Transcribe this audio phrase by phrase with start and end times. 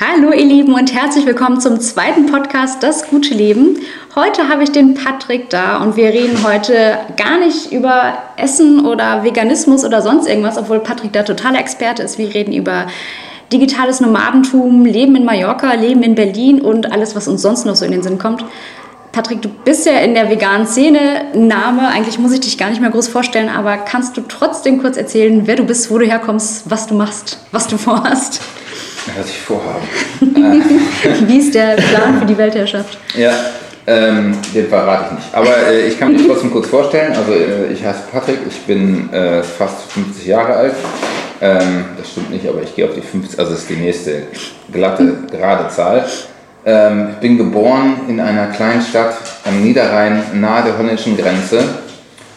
[0.00, 3.78] Hallo ihr Lieben und herzlich willkommen zum zweiten Podcast Das gute Leben.
[4.16, 9.22] Heute habe ich den Patrick da und wir reden heute gar nicht über Essen oder
[9.22, 12.18] Veganismus oder sonst irgendwas, obwohl Patrick da totaler Experte ist.
[12.18, 12.88] Wir reden über
[13.52, 17.84] digitales Nomadentum, Leben in Mallorca, Leben in Berlin und alles, was uns sonst noch so
[17.84, 18.44] in den Sinn kommt.
[19.12, 21.86] Patrick, du bist ja in der veganen Szene Name.
[21.86, 25.42] Eigentlich muss ich dich gar nicht mehr groß vorstellen, aber kannst du trotzdem kurz erzählen,
[25.44, 28.40] wer du bist, wo du herkommst, was du machst, was du vorhast?
[29.16, 29.82] Was ich vorhabe.
[31.26, 32.98] Wie ist der Plan für die Weltherrschaft?
[33.16, 33.32] Ja,
[33.86, 35.34] ähm, den verrate ich nicht.
[35.34, 37.12] Aber äh, ich kann mich trotzdem kurz vorstellen.
[37.14, 40.74] Also äh, ich heiße Patrick, ich bin äh, fast 50 Jahre alt.
[41.40, 44.22] Ähm, das stimmt nicht, aber ich gehe auf die 50, also das ist die nächste
[44.72, 46.06] glatte, gerade Zahl.
[46.64, 51.62] Ähm, ich bin geboren in einer kleinen Stadt am Niederrhein nahe der holländischen Grenze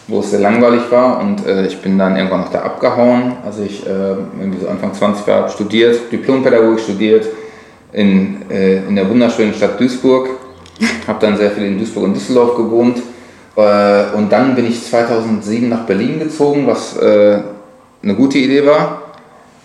[0.08, 3.34] wo es sehr langweilig war und äh, ich bin dann irgendwann noch da abgehauen.
[3.46, 3.90] Also ich äh,
[4.40, 7.26] irgendwie so Anfang 20 war, studiert, Diplompädagogik studiert
[7.92, 10.30] in, äh, in der wunderschönen Stadt Duisburg.
[11.08, 13.00] Habe dann sehr viel in Duisburg und Düsseldorf gewohnt.
[13.58, 17.40] Äh, und dann bin ich 2007 nach Berlin gezogen, was äh,
[18.02, 19.02] eine gute Idee war.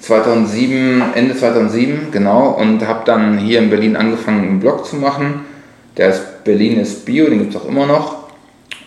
[0.00, 5.44] 2007, Ende 2007, genau, und habe dann hier in Berlin angefangen, einen Blog zu machen.
[5.96, 8.24] Der ist Berlin ist Bio, den gibt es auch immer noch.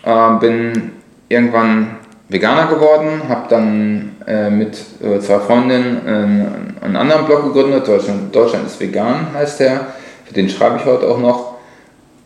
[0.04, 0.92] Äh, bin
[1.28, 1.96] irgendwann
[2.28, 8.34] Veganer geworden, habe dann äh, mit äh, zwei Freundinnen äh, einen anderen Blog gegründet, Deutschland,
[8.34, 9.86] Deutschland ist vegan heißt der,
[10.24, 11.54] für den schreibe ich heute auch noch.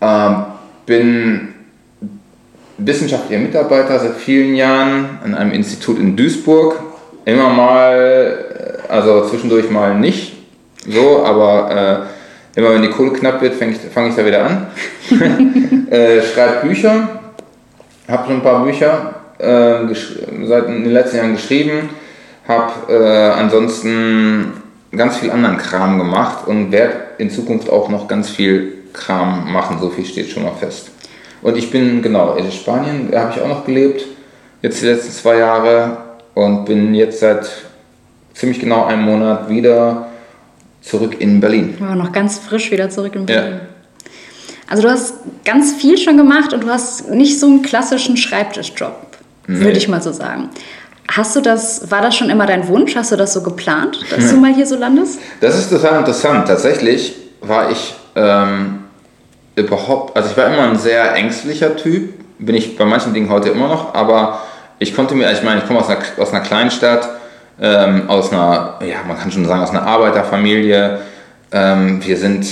[0.00, 0.44] Ähm,
[0.86, 1.48] bin
[2.78, 6.80] wissenschaftlicher Mitarbeiter seit vielen Jahren an einem Institut in Duisburg.
[7.26, 10.32] Immer mal, äh, also zwischendurch mal nicht
[10.88, 12.06] so, aber
[12.56, 14.66] äh, immer wenn die Kohle knapp wird, fange ich, fang ich da wieder an.
[15.90, 17.19] äh, schreibe Bücher
[18.10, 19.94] habe schon ein paar Bücher äh,
[20.46, 21.90] seit in den letzten Jahren geschrieben,
[22.46, 24.52] habe äh, ansonsten
[24.92, 29.78] ganz viel anderen Kram gemacht und werde in Zukunft auch noch ganz viel Kram machen,
[29.80, 30.90] so viel steht schon mal fest.
[31.42, 34.04] Und ich bin, genau, in Spanien, da habe ich auch noch gelebt,
[34.62, 35.96] jetzt die letzten zwei Jahre
[36.34, 37.48] und bin jetzt seit
[38.34, 40.08] ziemlich genau einem Monat wieder
[40.82, 41.76] zurück in Berlin.
[41.80, 43.52] Aber noch ganz frisch wieder zurück in Berlin.
[43.52, 43.60] Ja.
[44.70, 45.14] Also du hast
[45.44, 48.94] ganz viel schon gemacht und du hast nicht so einen klassischen Schreibtischjob,
[49.48, 49.60] nee.
[49.60, 50.48] würde ich mal so sagen.
[51.10, 52.94] Hast du das, war das schon immer dein Wunsch?
[52.94, 54.30] Hast du das so geplant, dass hm.
[54.30, 55.18] du mal hier so landest?
[55.40, 56.46] Das ist total interessant.
[56.46, 58.84] Tatsächlich war ich ähm,
[59.56, 63.48] überhaupt, also ich war immer ein sehr ängstlicher Typ, bin ich bei manchen Dingen heute
[63.48, 64.40] immer noch, aber
[64.78, 67.08] ich konnte mir, ich meine, ich komme aus einer, aus einer Kleinstadt,
[67.60, 71.00] ähm, aus einer, ja, man kann schon sagen, aus einer Arbeiterfamilie.
[71.50, 72.46] Ähm, wir sind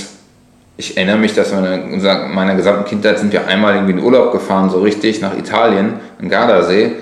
[0.78, 2.00] ich erinnere mich, dass in
[2.34, 6.28] meiner gesamten Kindheit sind wir einmal irgendwie in Urlaub gefahren, so richtig nach Italien, am
[6.28, 6.92] Gardasee.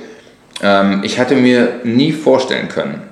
[0.63, 3.03] Ähm, ich hatte mir nie vorstellen können,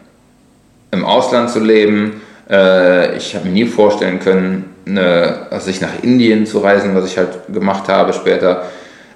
[0.91, 2.22] im Ausland zu leben.
[2.48, 7.04] Äh, ich habe mir nie vorstellen können, eine, also ich nach Indien zu reisen, was
[7.04, 8.62] ich halt gemacht habe später.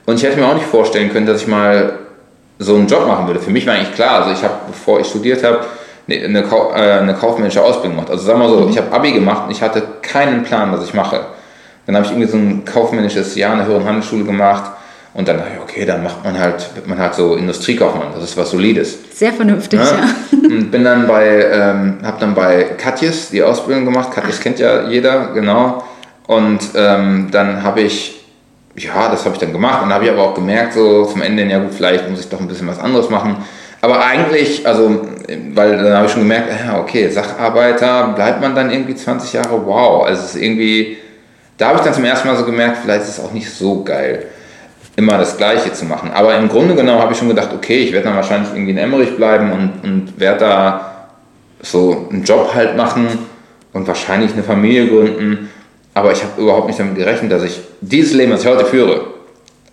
[0.05, 1.95] Und ich hätte mir auch nicht vorstellen können, dass ich mal
[2.59, 3.41] so einen Job machen würde.
[3.41, 5.61] Für mich war eigentlich klar, also ich habe, bevor ich studiert habe,
[6.07, 8.11] eine, eine, äh, eine kaufmännische Ausbildung gemacht.
[8.11, 8.69] Also sagen wir so, mhm.
[8.69, 11.21] ich habe Abi gemacht und ich hatte keinen Plan, was ich mache.
[11.89, 14.73] Dann habe ich irgendwie so ein kaufmännisches Jahr in der höheren Handelsschule gemacht.
[15.15, 18.09] Und dann dachte ich, okay, dann macht man halt, wird man halt so Industriekaufmann.
[18.15, 18.99] Das ist was Solides.
[19.15, 19.87] Sehr vernünftig, ja.
[19.87, 20.39] ja.
[20.51, 24.13] Und bin dann bei, ähm, habe dann bei Katjes die Ausbildung gemacht.
[24.13, 25.83] Katjes kennt ja jeder, genau.
[26.27, 28.23] Und ähm, dann habe ich,
[28.77, 29.83] ja, das habe ich dann gemacht.
[29.83, 32.29] Und dann habe ich aber auch gemerkt, so zum Ende, ja gut, vielleicht muss ich
[32.29, 33.37] doch ein bisschen was anderes machen.
[33.81, 35.07] Aber eigentlich, also,
[35.55, 39.65] weil dann habe ich schon gemerkt, ja, okay, Sacharbeiter, bleibt man dann irgendwie 20 Jahre,
[39.65, 40.05] wow.
[40.05, 40.99] Also es ist irgendwie
[41.59, 43.83] da habe ich dann zum ersten Mal so gemerkt, vielleicht ist es auch nicht so
[43.83, 44.27] geil,
[44.97, 46.11] immer das Gleiche zu machen.
[46.13, 48.79] Aber im Grunde genommen habe ich schon gedacht, okay, ich werde dann wahrscheinlich irgendwie in
[48.79, 51.09] Emmerich bleiben und, und werde da
[51.61, 53.07] so einen Job halt machen
[53.73, 55.51] und wahrscheinlich eine Familie gründen.
[55.95, 59.07] Aber ich habe überhaupt nicht damit gerechnet, dass ich dieses Leben, das ich heute führe,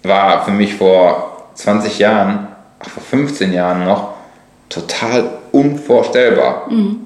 [0.01, 2.47] war für mich vor 20 Jahren,
[2.79, 4.13] ach, vor 15 Jahren noch,
[4.69, 6.67] total unvorstellbar.
[6.69, 7.04] Mhm.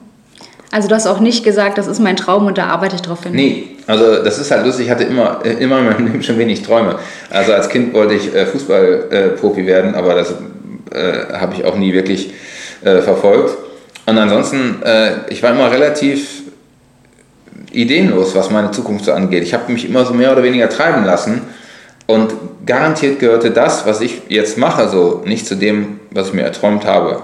[0.71, 3.23] Also du hast auch nicht gesagt, das ist mein Traum und da arbeite ich drauf
[3.23, 3.31] hin.
[3.33, 6.37] Nee, also das ist halt lustig, ich hatte immer, äh, immer in meinem Leben schon
[6.37, 6.99] wenig Träume.
[7.29, 10.35] Also als Kind wollte ich äh, Fußballprofi werden, aber das
[10.91, 12.33] äh, habe ich auch nie wirklich
[12.81, 13.57] verfolgt.
[14.05, 14.81] Und ansonsten,
[15.27, 16.43] ich war immer relativ
[17.73, 19.43] ideenlos, was meine Zukunft so angeht.
[19.43, 21.41] Ich habe mich immer so mehr oder weniger treiben lassen
[22.07, 22.31] und
[22.65, 26.85] garantiert gehörte das, was ich jetzt mache, so nicht zu dem, was ich mir erträumt
[26.85, 27.21] habe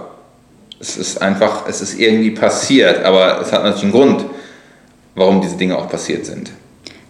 [0.80, 4.26] es ist einfach, es ist irgendwie passiert, aber es hat natürlich einen Grund,
[5.16, 6.52] warum diese Dinge auch passiert sind.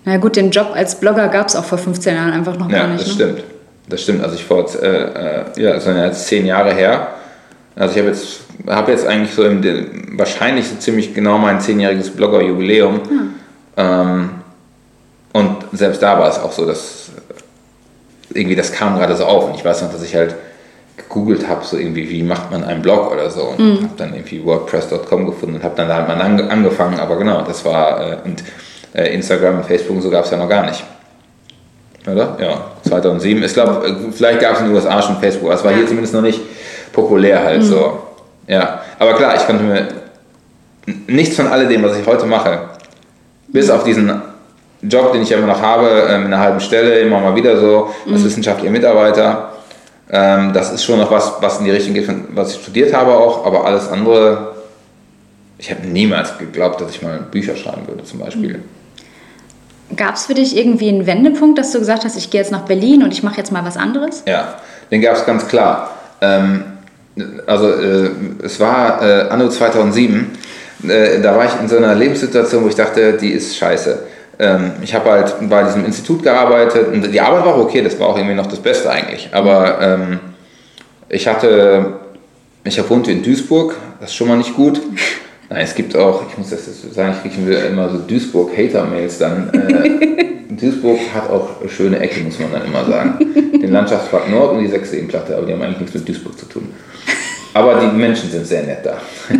[0.06, 2.80] Na gut, den Job als Blogger gab es auch vor 15 Jahren einfach noch ja,
[2.80, 3.00] gar nicht.
[3.00, 3.24] Ja, das ne?
[3.26, 3.44] stimmt.
[3.90, 4.24] Das stimmt.
[4.24, 7.08] Also ich vor, äh, äh, ja, das sind jetzt zehn Jahre her.
[7.76, 12.12] Also ich habe jetzt, hab jetzt eigentlich so im, wahrscheinlich so ziemlich genau mein zehnjähriges
[12.12, 13.02] Blogger-Jubiläum.
[13.08, 13.34] Hm.
[13.78, 14.30] Ähm,
[15.34, 17.10] und selbst da war es auch so, dass
[18.34, 19.50] irgendwie das kam gerade so auf.
[19.50, 20.36] Und ich weiß noch, dass ich halt
[20.98, 23.44] gegoogelt habe, so irgendwie, wie macht man einen Blog oder so.
[23.44, 23.84] Und mhm.
[23.84, 27.00] habe dann irgendwie WordPress.com gefunden und habe dann da halt mal angefangen.
[27.00, 28.44] Aber genau, das war, äh, und
[28.94, 30.84] äh, Instagram und Facebook und so gab es ja noch gar nicht.
[32.10, 32.38] Oder?
[32.40, 33.44] Ja, 2007.
[33.44, 36.14] Ich glaube, vielleicht gab es in den USA schon Facebook, aber es war hier zumindest
[36.14, 36.40] noch nicht
[36.94, 37.68] populär halt mhm.
[37.68, 38.00] so.
[38.48, 39.88] Ja, aber klar, ich konnte mir
[41.08, 42.60] nichts von alledem, was ich heute mache,
[43.48, 44.22] bis auf diesen
[44.84, 47.58] Job, den ich ja immer noch habe, äh, in einer halben Stelle, immer mal wieder
[47.60, 48.26] so, als mhm.
[48.26, 49.55] wissenschaftlicher Mitarbeiter.
[50.10, 53.14] Ähm, das ist schon noch was, was in die Richtung geht, was ich studiert habe
[53.14, 54.56] auch, aber alles andere,
[55.58, 58.62] ich habe niemals geglaubt, dass ich mal Bücher schreiben würde zum Beispiel.
[59.96, 62.66] Gab es für dich irgendwie einen Wendepunkt, dass du gesagt hast, ich gehe jetzt nach
[62.66, 64.24] Berlin und ich mache jetzt mal was anderes?
[64.28, 64.56] Ja,
[64.92, 65.92] den gab es ganz klar.
[66.22, 66.64] Ähm,
[67.48, 68.10] also äh,
[68.44, 70.38] es war äh, anno 2007,
[70.88, 74.00] äh, da war ich in so einer Lebenssituation, wo ich dachte, die ist scheiße
[74.82, 78.18] ich habe halt bei diesem Institut gearbeitet und die Arbeit war okay, das war auch
[78.18, 79.30] irgendwie noch das Beste eigentlich.
[79.32, 80.20] Aber ähm,
[81.08, 81.94] ich hatte,
[82.64, 84.82] ich habe wohnte in Duisburg, das ist schon mal nicht gut.
[85.50, 89.50] Nein, es gibt auch, ich muss das sagen, ich kriege immer so Duisburg-Hater-Mails dann.
[89.54, 90.16] Äh,
[90.50, 93.20] Duisburg hat auch schöne Ecken, muss man dann immer sagen.
[93.62, 96.74] Den Landschaftspark Nord und die Sechseenplatte, aber die haben eigentlich nichts mit Duisburg zu tun.
[97.56, 98.98] Aber die Menschen sind sehr nett da.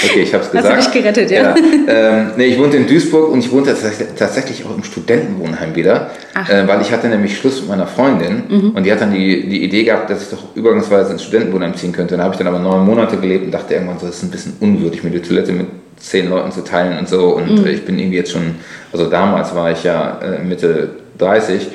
[0.00, 0.76] Okay, ich habe es gesagt.
[0.76, 1.42] Hast du dich gerettet, ja.
[1.42, 1.54] ja.
[1.88, 3.74] Ähm, nee, ich wohnte in Duisburg und ich wohnte
[4.16, 6.10] tatsächlich auch im Studentenwohnheim wieder,
[6.48, 8.70] äh, weil ich hatte nämlich Schluss mit meiner Freundin mhm.
[8.70, 11.92] und die hat dann die, die Idee gehabt, dass ich doch übergangsweise ins Studentenwohnheim ziehen
[11.92, 12.16] könnte.
[12.16, 14.30] Da habe ich dann aber neun Monate gelebt und dachte irgendwann so, das ist ein
[14.30, 15.66] bisschen unwürdig, mir die Toilette mit
[15.98, 17.34] zehn Leuten zu teilen und so.
[17.34, 17.66] Und mhm.
[17.66, 18.54] ich bin irgendwie jetzt schon,
[18.92, 21.66] also damals war ich ja äh, Mitte 30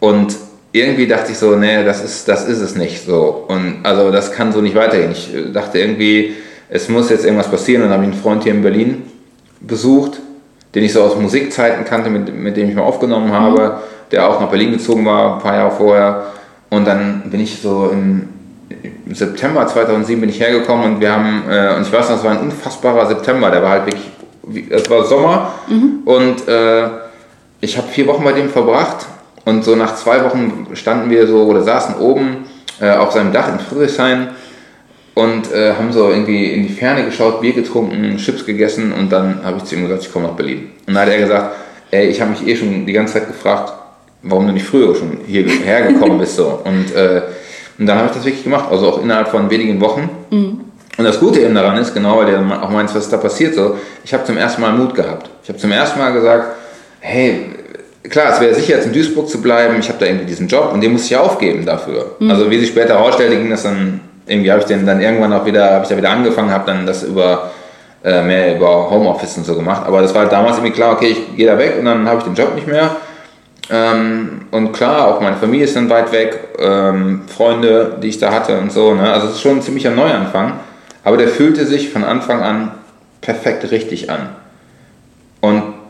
[0.00, 0.36] und
[0.72, 3.44] irgendwie dachte ich so, nee, das ist, das ist es nicht so.
[3.48, 5.12] Und also das kann so nicht weitergehen.
[5.12, 6.34] Ich äh, dachte irgendwie,
[6.68, 7.82] es muss jetzt irgendwas passieren.
[7.82, 9.02] Und dann habe ich einen Freund hier in Berlin
[9.60, 10.20] besucht,
[10.74, 14.10] den ich so aus Musikzeiten kannte, mit, mit dem ich mal aufgenommen habe, mhm.
[14.12, 16.26] der auch nach Berlin gezogen war, ein paar Jahre vorher.
[16.70, 18.28] Und dann bin ich so im,
[19.06, 22.24] im September 2007 bin ich hergekommen und wir haben, äh, und ich weiß noch, es
[22.24, 26.02] war ein unfassbarer September, der war halt wirklich, es war Sommer mhm.
[26.04, 26.88] und äh,
[27.60, 29.06] ich habe vier Wochen bei dem verbracht
[29.44, 32.44] und so nach zwei Wochen standen wir so oder saßen oben
[32.80, 34.28] äh, auf seinem Dach in Friedrichshain
[35.14, 39.44] und äh, haben so irgendwie in die Ferne geschaut, Bier getrunken, Chips gegessen und dann
[39.44, 40.70] habe ich zu ihm gesagt, ich komme nach Berlin.
[40.86, 41.56] Und dann hat er gesagt,
[41.90, 43.72] ey, ich habe mich eh schon die ganze Zeit gefragt,
[44.22, 46.36] warum du nicht früher schon hierher gekommen bist.
[46.36, 46.60] So.
[46.64, 47.22] Und, äh,
[47.78, 50.10] und dann habe ich das wirklich gemacht, also auch innerhalb von wenigen Wochen.
[50.28, 50.60] Mhm.
[50.98, 53.78] Und das Gute eben daran ist, genau weil der auch meint, was da passiert, so,
[54.04, 55.30] ich habe zum ersten Mal Mut gehabt.
[55.42, 56.56] Ich habe zum ersten Mal gesagt,
[57.00, 57.46] hey,
[58.08, 59.76] klar, es wäre sicher, jetzt in Duisburg zu bleiben.
[59.78, 62.16] Ich habe da irgendwie diesen Job und den muss ich aufgeben dafür.
[62.18, 62.30] Mhm.
[62.30, 65.44] Also wie sich später herausstellte, ging das dann, irgendwie habe ich den dann irgendwann auch
[65.44, 67.50] wieder, habe ich da wieder angefangen, habe dann das über
[68.02, 69.82] äh, mehr über Homeoffice und so gemacht.
[69.86, 72.18] Aber das war halt damals irgendwie klar, okay, ich gehe da weg und dann habe
[72.18, 72.96] ich den Job nicht mehr.
[73.70, 78.32] Ähm, und klar, auch meine Familie ist dann weit weg, ähm, Freunde, die ich da
[78.32, 78.94] hatte und so.
[78.94, 79.12] Ne?
[79.12, 80.54] Also es ist schon ein ziemlicher Neuanfang.
[81.04, 82.72] Aber der fühlte sich von Anfang an
[83.20, 84.30] perfekt richtig an.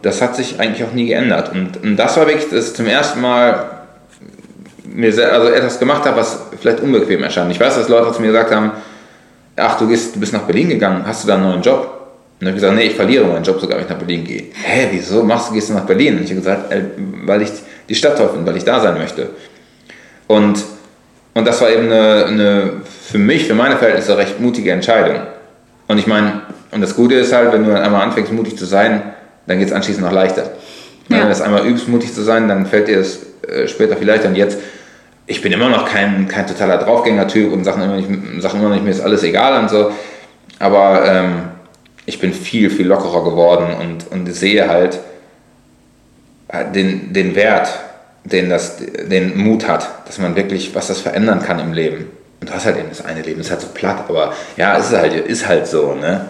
[0.03, 1.53] Das hat sich eigentlich auch nie geändert.
[1.53, 3.81] Und, und das war wirklich das zum ersten Mal
[4.85, 7.51] mir sehr, also etwas gemacht habe, was vielleicht unbequem erscheint.
[7.53, 8.73] Ich weiß, dass Leute zu mir gesagt haben,
[9.57, 11.79] ach, du, gehst, du bist nach Berlin gegangen, hast du da einen neuen Job?
[12.41, 14.25] Und dann habe ich gesagt, nee, ich verliere meinen Job sogar, wenn ich nach Berlin
[14.25, 14.45] gehe.
[14.55, 16.17] Hä, wieso machst du, gehst du nach Berlin?
[16.17, 16.85] Und ich habe gesagt, äh,
[17.25, 17.51] weil ich
[17.89, 19.29] die Stadt toll finde, weil ich da sein möchte.
[20.27, 20.63] Und,
[21.35, 22.73] und das war eben eine, eine,
[23.09, 25.21] für mich, für meine Verhältnisse, recht mutige Entscheidung.
[25.87, 28.65] Und ich meine, und das Gute ist halt, wenn du dann einmal anfängst, mutig zu
[28.65, 29.03] sein,
[29.51, 30.43] dann geht es anschließend noch leichter.
[30.43, 31.17] Ja.
[31.17, 34.07] Wenn du das einmal übst, mutig zu sein, dann fällt dir es äh, später viel
[34.07, 34.29] leichter.
[34.29, 34.59] Und jetzt,
[35.27, 38.09] ich bin immer noch kein, kein totaler Draufgänger-Typ und Sachen immer, nicht,
[38.41, 39.91] Sachen immer nicht, mir ist alles egal und so.
[40.61, 41.43] Aber ähm,
[42.07, 45.01] ich bin viel, viel lockerer geworden und, und sehe halt
[46.49, 47.71] äh, den, den Wert,
[48.23, 52.07] den, das, den Mut hat, dass man wirklich, was das verändern kann im Leben.
[52.41, 54.79] Und du hast halt eben das eine Leben, das ist halt so platt, aber ja,
[54.79, 56.27] es ist halt, ist halt so, ne?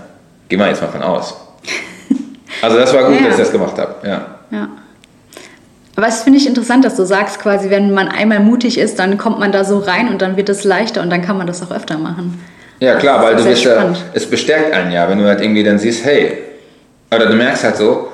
[0.49, 1.37] Geh mal jetzt mal von aus.
[2.63, 3.95] Also das war gut, ja, dass ich das gemacht habe.
[4.07, 4.27] Ja.
[4.51, 4.69] ja.
[5.97, 9.19] Aber es finde ich interessant, dass du sagst, quasi, wenn man einmal mutig ist, dann
[9.19, 11.63] kommt man da so rein und dann wird es leichter und dann kann man das
[11.63, 12.43] auch öfter machen.
[12.79, 15.79] Ja, klar, weil du bist ja, es bestärkt einen ja, wenn du halt irgendwie dann
[15.79, 16.39] siehst, hey,
[17.15, 18.09] oder du merkst halt so,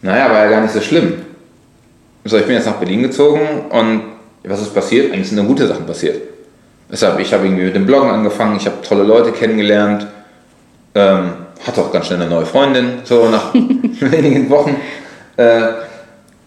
[0.00, 1.14] naja, war ja gar nicht so schlimm.
[2.24, 4.02] So, ich bin jetzt nach Berlin gezogen und
[4.44, 5.12] was ist passiert?
[5.12, 6.20] Eigentlich sind nur gute Sachen passiert.
[6.90, 10.06] Deshalb, ich habe irgendwie mit dem Bloggen angefangen, ich habe tolle Leute kennengelernt,
[10.94, 11.32] ähm,
[11.66, 14.76] hatte auch ganz schnell eine neue Freundin, so nach wenigen Wochen.
[15.36, 15.62] Äh,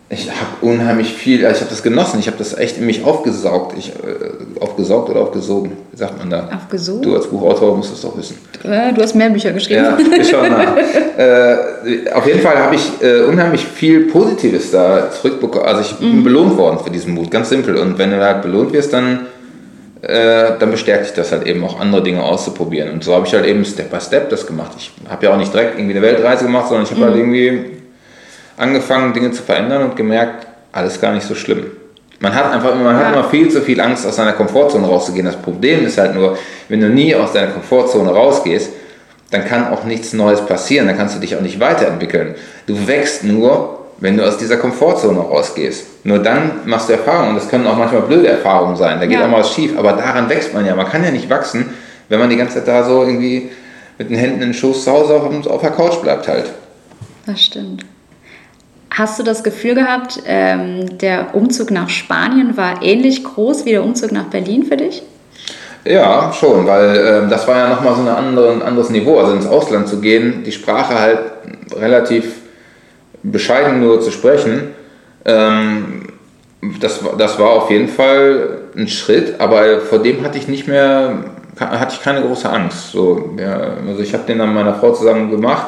[0.07, 3.03] ich habe unheimlich viel, also ich habe das genossen, ich habe das echt in mich
[3.03, 3.75] aufgesaugt.
[3.75, 6.47] Ich, äh, aufgesaugt oder aufgesogen, wie sagt man da?
[6.55, 7.01] Aufgesogen?
[7.01, 8.37] Du als Buchautor musst das doch wissen.
[8.63, 9.83] Äh, du hast mehr Bücher geschrieben.
[9.83, 10.77] Ja, ich schau nach.
[11.17, 15.65] äh, auf jeden Fall habe ich äh, unheimlich viel Positives da zurückbekommen.
[15.65, 16.23] Also ich bin mhm.
[16.23, 17.75] belohnt worden für diesen Mut, ganz simpel.
[17.75, 19.25] Und wenn du halt belohnt wirst, dann,
[20.07, 22.91] äh, dann bestärkt dich das halt eben auch andere Dinge auszuprobieren.
[22.91, 24.71] Und so habe ich halt eben Step by Step das gemacht.
[24.77, 27.19] Ich habe ja auch nicht direkt irgendwie eine Weltreise gemacht, sondern ich habe halt mhm.
[27.19, 27.65] halt irgendwie
[28.57, 31.65] angefangen, Dinge zu verändern und gemerkt, alles gar nicht so schlimm.
[32.19, 33.05] Man hat einfach man ja.
[33.05, 35.25] hat immer viel zu viel Angst, aus seiner Komfortzone rauszugehen.
[35.25, 36.37] Das Problem ist halt nur,
[36.69, 38.71] wenn du nie aus deiner Komfortzone rausgehst,
[39.31, 42.35] dann kann auch nichts Neues passieren, dann kannst du dich auch nicht weiterentwickeln.
[42.67, 46.05] Du wächst nur, wenn du aus dieser Komfortzone rausgehst.
[46.05, 49.17] Nur dann machst du Erfahrungen und das können auch manchmal blöde Erfahrungen sein, da geht
[49.19, 49.25] ja.
[49.25, 50.75] auch mal was schief, aber daran wächst man ja.
[50.75, 51.73] Man kann ja nicht wachsen,
[52.09, 53.49] wenn man die ganze Zeit da so irgendwie
[53.97, 56.51] mit den Händen in den Schoß zu Hause auf, auf der Couch bleibt halt.
[57.25, 57.85] Das stimmt.
[58.91, 63.83] Hast du das Gefühl gehabt, ähm, der Umzug nach Spanien war ähnlich groß wie der
[63.83, 65.03] Umzug nach Berlin für dich?
[65.83, 69.19] Ja, schon, weil ähm, das war ja nochmal so eine andere, ein anderes Niveau.
[69.19, 71.19] Also ins Ausland zu gehen, die Sprache halt
[71.75, 72.35] relativ
[73.31, 74.73] bescheiden nur zu sprechen,
[75.25, 76.07] ähm,
[76.79, 81.25] das, das war auf jeden Fall ein Schritt, aber vor dem hatte ich nicht mehr,
[81.59, 82.91] hatte ich keine große Angst.
[82.91, 85.67] So, ja, also ich habe den dann mit meiner Frau zusammen gemacht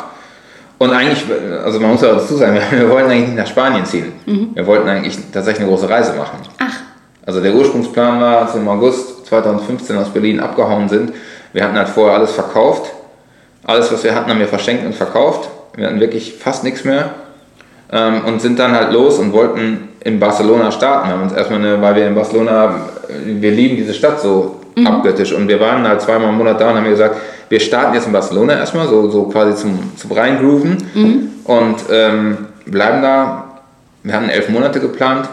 [0.80, 1.24] und eigentlich,
[1.64, 4.14] also man muss ja dazu sagen, wir, wollten eigentlich nicht nach Spanien ziehen.
[4.26, 4.50] Mhm.
[4.54, 6.40] Wir wollten eigentlich tatsächlich eine große Reise machen.
[6.60, 6.76] Ach.
[7.26, 11.14] Also der Ursprungsplan war, als wir im August 2015 aus Berlin abgehauen sind,
[11.52, 12.94] wir hatten halt vorher alles verkauft.
[13.64, 15.50] Alles, was wir hatten, haben wir verschenkt und verkauft.
[15.76, 17.16] Wir hatten wirklich fast nichts mehr.
[17.92, 21.10] Ähm, und sind dann halt los und wollten in Barcelona starten.
[21.10, 22.76] Wir haben uns erstmal eine, weil wir in Barcelona,
[23.26, 24.88] wir lieben diese Stadt so mhm.
[24.88, 25.34] abgöttisch.
[25.34, 27.16] Und wir waren halt zweimal im Monat da und haben gesagt,
[27.50, 31.30] wir starten jetzt in Barcelona erstmal, so, so quasi zum, zum Reingrooven mhm.
[31.46, 33.44] und ähm, bleiben da.
[34.04, 35.28] Wir hatten elf Monate geplant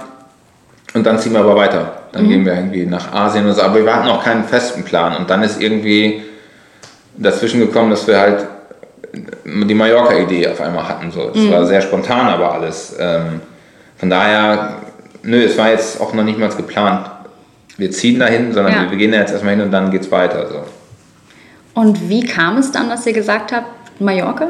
[0.94, 1.92] und dann ziehen wir aber weiter.
[2.12, 2.28] Dann mhm.
[2.28, 3.62] gehen wir irgendwie nach Asien oder so.
[3.62, 5.16] Aber wir hatten auch keinen festen Plan.
[5.16, 6.22] Und dann ist irgendwie
[7.16, 8.46] dazwischen gekommen, dass wir halt
[9.44, 11.10] die Mallorca-Idee auf einmal hatten.
[11.10, 11.30] So.
[11.34, 11.50] Es mhm.
[11.50, 12.96] war sehr spontan, aber alles.
[12.98, 13.40] Ähm,
[13.96, 14.76] von daher,
[15.22, 17.10] nö, es war jetzt auch noch nicht mal geplant.
[17.76, 18.82] Wir ziehen dahin, sondern ja.
[18.82, 20.46] wir, wir gehen da jetzt erstmal hin und dann geht's weiter.
[20.48, 20.60] So.
[21.74, 24.48] Und wie kam es dann, dass ihr gesagt habt, Mallorca?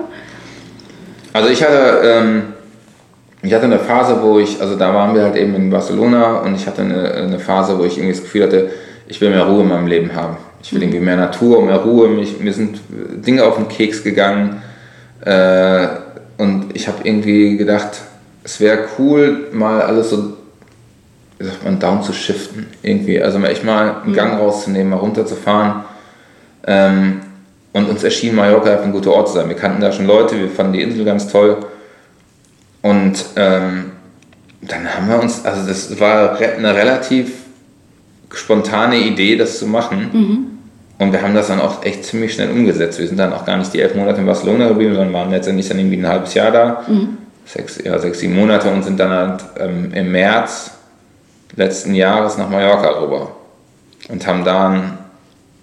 [1.32, 2.42] Also ich hatte, ähm,
[3.42, 6.54] ich hatte eine Phase, wo ich, also da waren wir halt eben in Barcelona und
[6.54, 8.70] ich hatte eine, eine Phase, wo ich irgendwie das Gefühl hatte,
[9.06, 10.36] ich will mehr Ruhe in meinem Leben haben.
[10.64, 12.08] Ich will irgendwie mehr Natur, mehr Ruhe.
[12.08, 14.62] Mich, mir sind Dinge auf den Keks gegangen.
[15.20, 15.88] Äh,
[16.38, 18.00] und ich habe irgendwie gedacht,
[18.44, 20.38] es wäre cool, mal alles so,
[21.38, 22.66] wie sagt man, down zu shiften.
[22.82, 23.22] Irgendwie.
[23.22, 24.14] Also echt mal einen mhm.
[24.14, 25.84] Gang rauszunehmen, mal runterzufahren
[26.66, 27.20] ähm,
[27.74, 29.48] und uns erschien Mallorca ein guter Ort zu sein.
[29.50, 31.58] Wir kannten da schon Leute, wir fanden die Insel ganz toll.
[32.80, 33.92] Und ähm,
[34.62, 37.32] dann haben wir uns, also das war eine relativ
[38.32, 40.10] spontane Idee, das zu machen.
[40.10, 40.53] Mhm.
[40.98, 42.98] Und wir haben das dann auch echt ziemlich schnell umgesetzt.
[42.98, 45.68] Wir sind dann auch gar nicht die elf Monate in Barcelona geblieben, sondern waren letztendlich
[45.68, 46.84] dann irgendwie ein halbes Jahr da.
[46.86, 47.18] Mhm.
[47.44, 50.70] Sechs, ja, sechs, sieben Monate und sind dann halt, ähm, im März
[51.56, 53.32] letzten Jahres nach Mallorca rüber.
[54.08, 54.98] Und haben da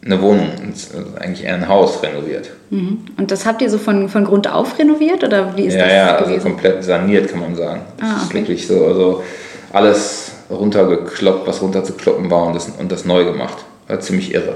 [0.03, 2.50] eine Wohnung, also eigentlich eher ein Haus renoviert.
[2.69, 3.05] Mhm.
[3.17, 5.93] Und das habt ihr so von, von Grund auf renoviert oder wie ist ja, das?
[5.93, 7.81] Ja, also komplett saniert kann man sagen.
[7.97, 8.23] Das ah, okay.
[8.23, 9.23] ist wirklich so, also
[9.71, 13.57] alles runtergekloppt, was runterzukloppen war und das, und das neu gemacht.
[13.88, 14.55] War ziemlich irre.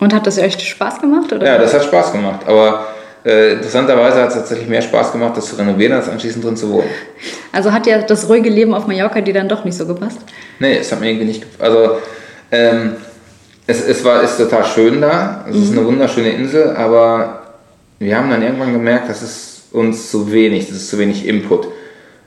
[0.00, 1.32] Und hat das euch Spaß gemacht?
[1.32, 1.46] Oder?
[1.46, 2.86] Ja, das hat Spaß gemacht, aber
[3.24, 6.70] äh, interessanterweise hat es tatsächlich mehr Spaß gemacht, das zu renovieren, als anschließend drin zu
[6.72, 6.88] wohnen.
[7.52, 10.20] Also hat ja das ruhige Leben auf Mallorca dir dann doch nicht so gepasst?
[10.58, 11.60] Nee, es hat mir irgendwie nicht gepasst.
[11.60, 11.98] Also,
[12.50, 12.96] ähm,
[13.66, 15.44] es, es war, ist total schön da.
[15.48, 15.62] Es mhm.
[15.62, 17.42] ist eine wunderschöne Insel, aber
[17.98, 21.68] wir haben dann irgendwann gemerkt, das ist uns zu wenig, das ist zu wenig Input.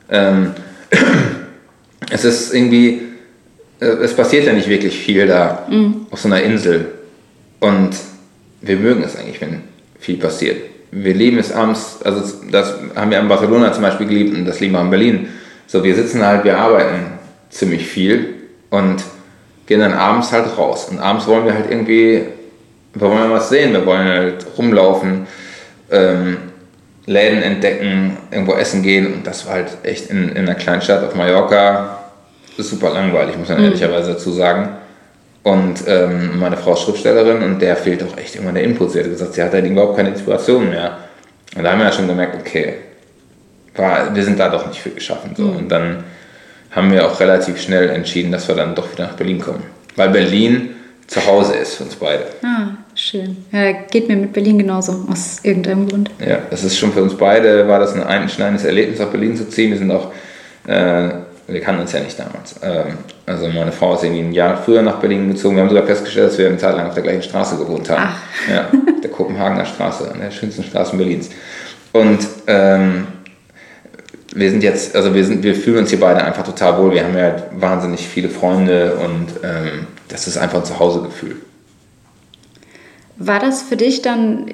[0.10, 0.54] Ähm,
[2.12, 3.02] es ist irgendwie,
[3.80, 6.06] äh, es passiert ja nicht wirklich viel da mhm.
[6.12, 6.92] auf so einer Insel.
[7.64, 7.92] Und
[8.60, 9.62] wir mögen es eigentlich, wenn
[9.98, 10.58] viel passiert.
[10.92, 14.60] Wir lieben es abends, also das haben wir in Barcelona zum Beispiel geliebt und das
[14.60, 15.28] lieben wir in Berlin.
[15.66, 17.06] So, wir sitzen halt, wir arbeiten
[17.50, 18.34] ziemlich viel
[18.70, 19.02] und
[19.66, 20.90] gehen dann abends halt raus.
[20.92, 22.24] Und abends wollen wir halt irgendwie,
[22.96, 25.26] wir wollen was sehen, wir wollen halt rumlaufen,
[25.90, 26.38] ähm,
[27.06, 29.14] Läden entdecken, irgendwo essen gehen.
[29.14, 32.00] Und das war halt echt in, in einer kleinen Stadt auf Mallorca
[32.58, 33.64] super langweilig, muss man mhm.
[33.66, 34.83] ehrlicherweise dazu sagen.
[35.44, 38.92] Und ähm, meine Frau ist Schriftstellerin und der fehlt auch echt immer der Input.
[38.92, 40.98] Sie hat gesagt, sie hat halt überhaupt keine Inspiration mehr.
[41.56, 42.76] Und da haben wir ja schon gemerkt, okay,
[43.76, 45.34] war, wir sind da doch nicht für geschaffen.
[45.36, 45.44] So.
[45.44, 45.58] Mhm.
[45.58, 46.04] Und dann
[46.72, 49.64] haben wir auch relativ schnell entschieden, dass wir dann doch wieder nach Berlin kommen.
[49.96, 50.70] Weil Berlin
[51.08, 52.24] zu Hause ist für uns beide.
[52.44, 53.46] Ah, schön.
[53.52, 56.10] Ja, geht mir mit Berlin genauso, aus irgendeinem Grund.
[56.26, 59.48] Ja, das ist schon für uns beide, war das ein einschneidendes Erlebnis, nach Berlin zu
[59.50, 59.72] ziehen.
[59.72, 60.12] Wir sind auch
[60.66, 61.10] Äh,
[61.48, 62.56] wir kannten uns ja nicht damals.
[62.64, 65.56] Ähm, also meine Frau ist irgendwie ein Jahr früher nach Berlin gezogen.
[65.56, 68.04] Wir haben sogar festgestellt, dass wir eine Zeit lang auf der gleichen Straße gewohnt haben.
[68.06, 68.50] Ach.
[68.50, 68.68] Ja,
[69.02, 71.30] der Kopenhagener Straße, an der schönsten Straße Berlins.
[71.94, 73.08] Und ähm,
[74.36, 76.94] wir sind jetzt, also wir, sind, wir fühlen uns hier beide einfach total wohl.
[76.94, 81.38] Wir haben ja wahnsinnig viele Freunde und ähm, das ist einfach ein Zuhausegefühl.
[83.18, 84.48] War das für dich dann,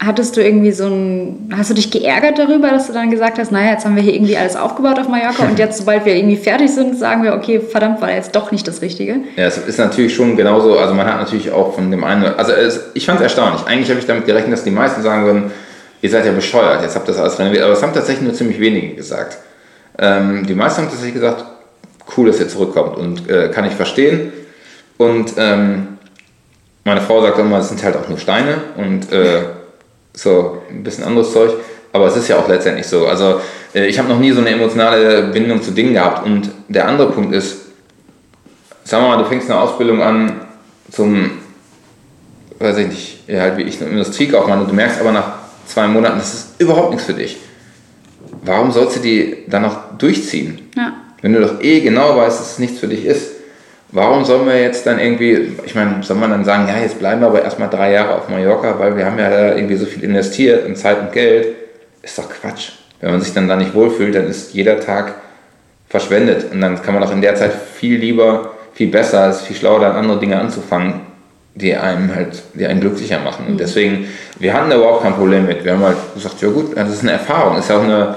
[0.00, 3.52] hattest du irgendwie so ein, hast du dich geärgert darüber, dass du dann gesagt hast,
[3.52, 6.38] naja, jetzt haben wir hier irgendwie alles aufgebaut auf Mallorca und jetzt, sobald wir irgendwie
[6.38, 9.16] fertig sind, sagen wir, okay, verdammt, war jetzt doch nicht das Richtige?
[9.36, 12.52] Ja, es ist natürlich schon genauso, also man hat natürlich auch von dem einen, also
[12.52, 13.62] es, ich fand es erstaunlich.
[13.66, 15.50] Eigentlich habe ich damit gerechnet, dass die meisten sagen würden,
[16.00, 17.62] ihr seid ja bescheuert, jetzt habt ihr das alles renoviert.
[17.62, 19.36] Aber es haben tatsächlich nur ziemlich wenige gesagt.
[19.98, 21.44] Ähm, die meisten haben tatsächlich gesagt,
[22.16, 24.32] cool, dass ihr zurückkommt und äh, kann ich verstehen.
[24.96, 25.98] Und ähm,
[26.84, 29.42] meine Frau sagt immer, es sind halt auch nur Steine und äh,
[30.14, 31.52] so ein bisschen anderes Zeug.
[31.92, 33.06] Aber es ist ja auch letztendlich so.
[33.06, 33.40] Also
[33.74, 36.24] äh, ich habe noch nie so eine emotionale Bindung zu Dingen gehabt.
[36.24, 37.58] Und der andere Punkt ist,
[38.84, 40.40] sagen wir mal, du fängst eine Ausbildung an
[40.90, 41.30] zum,
[42.58, 45.34] weiß ich nicht, halt wie ich, eine Industriekaufmann und du merkst aber nach
[45.66, 47.38] zwei Monaten, das ist überhaupt nichts für dich.
[48.42, 50.70] Warum sollst du die dann noch durchziehen?
[50.76, 50.94] Ja.
[51.22, 53.32] Wenn du doch eh genau weißt, dass es nichts für dich ist.
[53.92, 57.20] Warum sollen wir jetzt dann irgendwie, ich meine, soll man dann sagen, ja, jetzt bleiben
[57.20, 60.04] wir aber erstmal drei Jahre auf Mallorca, weil wir haben ja da irgendwie so viel
[60.04, 61.48] investiert in Zeit und Geld.
[62.02, 62.70] Ist doch Quatsch.
[63.00, 65.14] Wenn man sich dann da nicht wohlfühlt, dann ist jeder Tag
[65.88, 66.52] verschwendet.
[66.52, 69.80] Und dann kann man auch in der Zeit viel lieber, viel besser, ist viel schlauer,
[69.80, 71.00] dann andere Dinge anzufangen,
[71.54, 73.46] die einem halt, die einen glücklicher machen.
[73.48, 73.58] Und mhm.
[73.58, 74.06] deswegen,
[74.38, 75.64] wir hatten da überhaupt kein Problem mit.
[75.64, 78.16] Wir haben halt gesagt, ja gut, das ist eine Erfahrung, ist ja auch eine,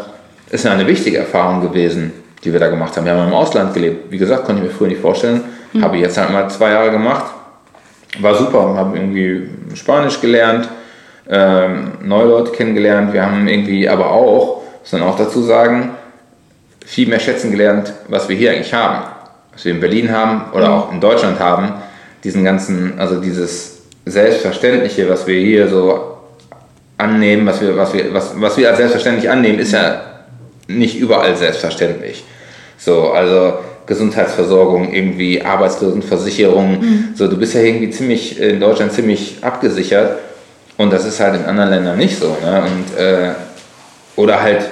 [0.52, 2.14] ist ja eine wichtige Erfahrung gewesen,
[2.44, 3.06] die wir da gemacht haben.
[3.06, 4.12] Wir haben im Ausland gelebt.
[4.12, 5.42] Wie gesagt, konnte ich mir früher nicht vorstellen.
[5.74, 5.84] Mhm.
[5.84, 7.26] Habe ich jetzt halt mal zwei Jahre gemacht.
[8.20, 10.70] War super, habe irgendwie Spanisch gelernt,
[11.28, 13.12] ähm, neue Leute kennengelernt.
[13.12, 15.92] Wir haben irgendwie aber auch, muss man auch dazu sagen,
[16.86, 19.04] viel mehr schätzen gelernt, was wir hier eigentlich haben.
[19.52, 20.74] Was wir in Berlin haben oder mhm.
[20.74, 21.74] auch in Deutschland haben
[22.24, 26.18] diesen ganzen, also dieses Selbstverständliche, was wir hier so
[26.98, 30.02] annehmen, was wir, was wir, was, was wir als selbstverständlich annehmen, ist ja
[30.68, 32.24] nicht überall selbstverständlich.
[32.78, 37.10] So, also Gesundheitsversorgung, irgendwie Arbeitslosenversicherung, mhm.
[37.16, 40.18] so, du bist ja irgendwie ziemlich in Deutschland ziemlich abgesichert
[40.78, 42.36] und das ist halt in anderen Ländern nicht so.
[42.42, 42.64] Ne?
[42.64, 43.32] Und, äh,
[44.16, 44.70] oder halt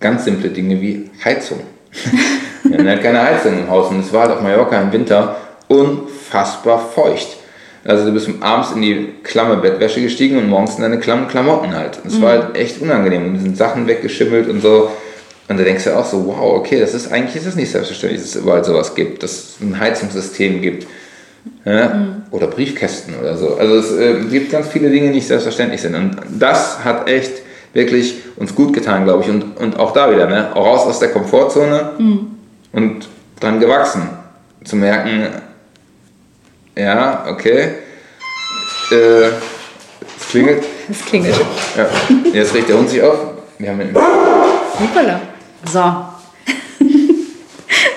[0.00, 1.60] ganz simple Dinge wie Heizung.
[2.64, 5.36] wir haben halt keine Heizung im Haus und es war halt auf Mallorca im Winter
[5.68, 7.38] unfassbar feucht.
[7.84, 11.74] Also du bist abends in die klamme Bettwäsche gestiegen und morgens in deine klammen Klamotten
[11.74, 11.98] halt.
[12.06, 12.22] Es mhm.
[12.22, 14.90] war halt echt unangenehm und sind Sachen weggeschimmelt und so.
[15.48, 18.22] Und da denkst du auch so, wow, okay, das ist eigentlich ist es nicht selbstverständlich,
[18.22, 20.86] dass es überall sowas gibt, dass es ein Heizungssystem gibt.
[21.64, 21.88] Ja?
[21.88, 22.22] Mhm.
[22.30, 23.56] Oder Briefkästen oder so.
[23.56, 25.94] Also es äh, gibt ganz viele Dinge, die nicht selbstverständlich sind.
[25.94, 27.42] Und das hat echt
[27.74, 29.28] wirklich uns gut getan, glaube ich.
[29.28, 30.54] Und, und auch da wieder, ne?
[30.54, 32.26] auch raus aus der Komfortzone mhm.
[32.72, 33.08] und
[33.40, 34.08] dran gewachsen.
[34.64, 35.26] Zu merken,
[36.76, 37.70] ja, okay.
[38.90, 39.26] Äh,
[40.18, 40.64] es klingelt.
[40.88, 41.34] Es klingelt.
[41.76, 41.86] Ja.
[42.32, 43.18] Jetzt regt der Hund sich auf.
[43.58, 43.94] Wir haben ihn.
[43.94, 45.31] Hoppala.
[45.70, 45.80] So.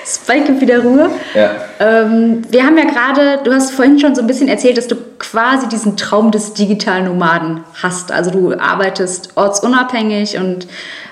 [0.06, 1.10] Spike wieder Ruhe.
[1.34, 1.50] Ja.
[1.80, 4.96] Ähm, wir haben ja gerade, du hast vorhin schon so ein bisschen erzählt, dass du
[5.18, 8.12] quasi diesen Traum des digitalen Nomaden hast.
[8.12, 10.66] Also du arbeitest ortsunabhängig und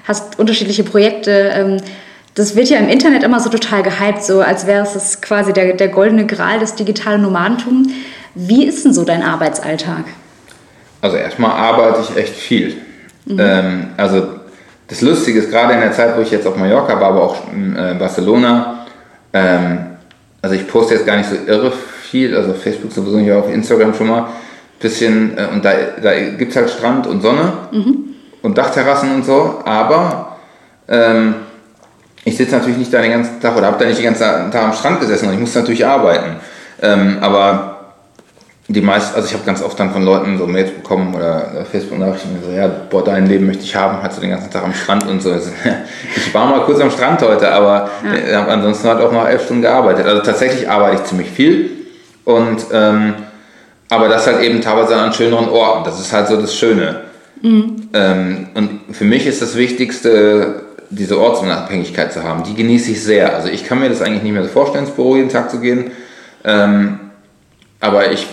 [0.06, 1.50] hast unterschiedliche Projekte.
[1.54, 1.76] Ähm,
[2.34, 5.74] das wird ja im Internet immer so total gehypt, so als wäre es quasi der,
[5.74, 7.88] der goldene Gral des digitalen Nomadentums.
[8.34, 10.04] Wie ist denn so dein Arbeitsalltag?
[11.00, 12.76] Also erstmal arbeite ich echt viel.
[13.26, 13.38] Mhm.
[13.38, 14.34] Ähm, also
[14.88, 17.53] das Lustige ist, gerade in der Zeit, wo ich jetzt auf Mallorca war, aber auch
[17.53, 18.87] in äh, Barcelona,
[19.33, 19.79] ähm,
[20.42, 21.73] also ich poste jetzt gar nicht so irre
[22.11, 24.27] viel, also Facebook sowieso nicht, auf Instagram schon mal,
[24.79, 27.97] bisschen, äh, und da, da gibt es halt Strand und Sonne mhm.
[28.42, 30.37] und Dachterrassen und so, aber
[30.88, 31.35] ähm,
[32.25, 34.62] ich sitze natürlich nicht da den ganzen Tag oder habe da nicht den ganzen Tag
[34.62, 36.37] am Strand gesessen und ich muss natürlich arbeiten.
[36.83, 37.73] Ähm, aber
[38.68, 42.38] die meisten, also ich habe ganz oft dann von Leuten so Mails bekommen oder Facebook-Nachrichten,
[42.42, 45.07] so, ja, boah, dein Leben möchte ich haben, hast du den ganzen Tag am Strand
[45.07, 45.33] und so.
[45.33, 45.50] Also,
[46.16, 47.90] ich war mal kurz am Strand heute, aber
[48.31, 48.40] ja.
[48.40, 50.07] habe ansonsten halt auch noch elf Stunden gearbeitet.
[50.07, 51.70] Also tatsächlich arbeite ich ziemlich viel
[52.24, 53.14] und ähm,
[53.90, 55.85] aber das halt eben teilweise an schöneren Orten.
[55.85, 57.03] Das ist halt so das Schöne.
[57.42, 57.88] Mhm.
[57.92, 63.35] Ähm, und für mich ist das Wichtigste, diese Ortsunabhängigkeit zu haben, die genieße ich sehr.
[63.35, 65.61] Also ich kann mir das eigentlich nicht mehr so vorstellen, ins Büro jeden Tag zu
[65.61, 65.90] gehen.
[66.44, 66.98] Ähm,
[67.81, 68.27] aber ich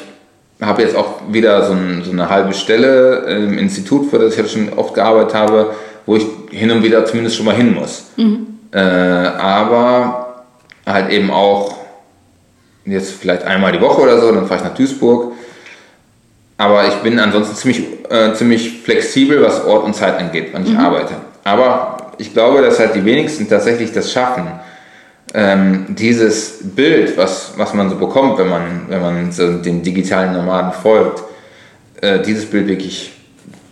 [0.62, 4.40] habe jetzt auch wieder so, ein, so, eine halbe Stelle im Institut, für das ich
[4.40, 5.74] jetzt schon oft gearbeitet habe,
[6.06, 8.12] wo ich hin und wieder zumindest schon mal hin muss.
[8.16, 8.48] Mhm.
[8.72, 10.44] Äh, aber
[10.86, 11.76] halt eben auch
[12.86, 15.34] jetzt vielleicht einmal die Woche oder so, dann fahre ich nach Duisburg.
[16.58, 20.74] Aber ich bin ansonsten ziemlich, äh, ziemlich flexibel, was Ort und Zeit angeht, wann ich
[20.74, 20.80] mhm.
[20.80, 21.16] arbeite.
[21.44, 24.48] Aber ich glaube, dass halt die wenigsten tatsächlich das schaffen,
[25.34, 30.34] ähm, dieses Bild, was, was man so bekommt, wenn man, wenn man so den digitalen
[30.34, 31.24] Nomaden folgt,
[32.02, 33.14] äh, dieses Bild wirklich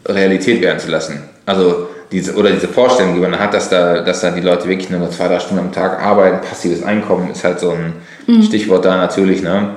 [0.05, 1.21] Realität werden zu lassen.
[1.45, 4.89] Also diese, oder diese Vorstellung, die man hat, dass da, dass da die Leute wirklich
[4.89, 7.93] nur noch zwei, drei Stunden am Tag arbeiten, passives Einkommen ist halt so ein
[8.25, 8.41] mhm.
[8.43, 9.41] Stichwort da natürlich.
[9.41, 9.75] Ne?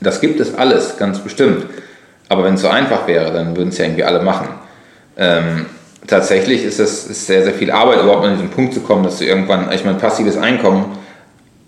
[0.00, 1.66] Das gibt es alles, ganz bestimmt.
[2.28, 4.48] Aber wenn es so einfach wäre, dann würden es ja irgendwie alle machen.
[5.16, 5.66] Ähm,
[6.06, 9.18] tatsächlich ist es ist sehr, sehr viel Arbeit, überhaupt an diesen Punkt zu kommen, dass
[9.18, 10.96] du irgendwann, ich meine, passives Einkommen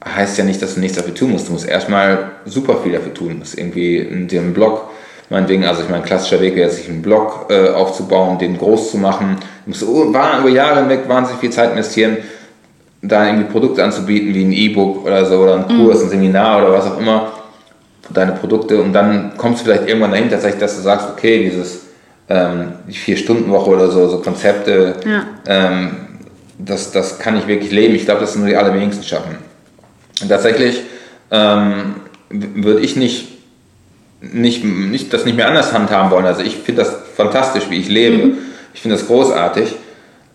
[0.04, 1.48] heißt ja nicht, dass du nichts dafür tun musst.
[1.48, 3.30] Du musst erstmal super viel dafür tun.
[3.30, 4.88] Du musst irgendwie in dem Blog
[5.30, 8.98] meinetwegen, also ich meine, klassischer Weg wäre, sich einen Blog äh, aufzubauen, den groß zu
[8.98, 9.36] machen.
[9.64, 12.18] Du musst über Jahre hinweg wahnsinnig viel Zeit investieren,
[13.02, 16.04] da irgendwie Produkte anzubieten, wie ein E-Book oder so, oder ein Kurs, mhm.
[16.04, 17.32] ein Seminar oder was auch immer,
[18.10, 18.80] deine Produkte.
[18.80, 21.87] Und dann kommst du vielleicht irgendwann dahin, tatsächlich, dass du sagst, okay, dieses
[22.28, 25.26] ähm, die Vier-Stunden-Woche oder so, so Konzepte, ja.
[25.46, 25.96] ähm,
[26.58, 27.94] das, das kann ich wirklich leben.
[27.94, 29.36] Ich glaube, das sind nur die allerwenigsten schaffen.
[30.20, 30.82] Und tatsächlich
[31.30, 31.94] ähm,
[32.30, 33.38] würde ich nicht
[34.20, 36.26] nicht, nicht, das nicht mehr anders handhaben wollen.
[36.26, 38.26] Also ich finde das fantastisch, wie ich lebe.
[38.26, 38.38] Mhm.
[38.74, 39.76] Ich finde das großartig.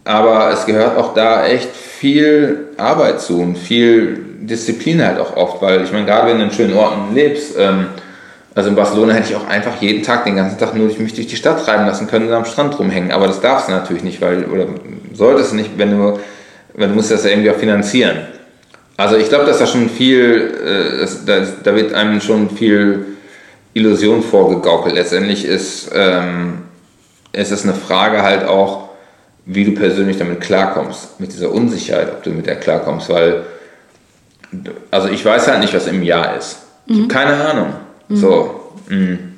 [0.06, 5.62] Aber es gehört auch da echt viel Arbeit zu und viel Disziplin halt auch oft,
[5.62, 7.88] weil ich meine, gerade wenn du in schönen Orten lebst, ähm,
[8.56, 11.28] also in Barcelona hätte ich auch einfach jeden Tag, den ganzen Tag nur mich durch
[11.28, 13.12] die Stadt treiben lassen können und am Strand rumhängen.
[13.12, 14.68] Aber das darfst du natürlich nicht, weil, oder
[15.14, 16.20] solltest du nicht, wenn du,
[16.76, 18.18] wenn du musst das ja irgendwie auch finanzieren.
[18.96, 23.06] Also ich glaube, dass da schon viel, äh, das, da, da wird einem schon viel
[23.74, 24.94] Illusion vorgegaukelt.
[24.94, 26.60] Letztendlich ist, ähm,
[27.32, 28.90] ist es eine Frage halt auch,
[29.46, 33.44] wie du persönlich damit klarkommst, mit dieser Unsicherheit, ob du mit der klarkommst, weil,
[34.92, 36.60] also ich weiß halt nicht, was im Jahr ist.
[36.86, 37.08] Ich habe mhm.
[37.08, 37.74] keine Ahnung.
[38.08, 38.16] Mhm.
[38.16, 38.98] So, mh.
[38.98, 39.34] Mm.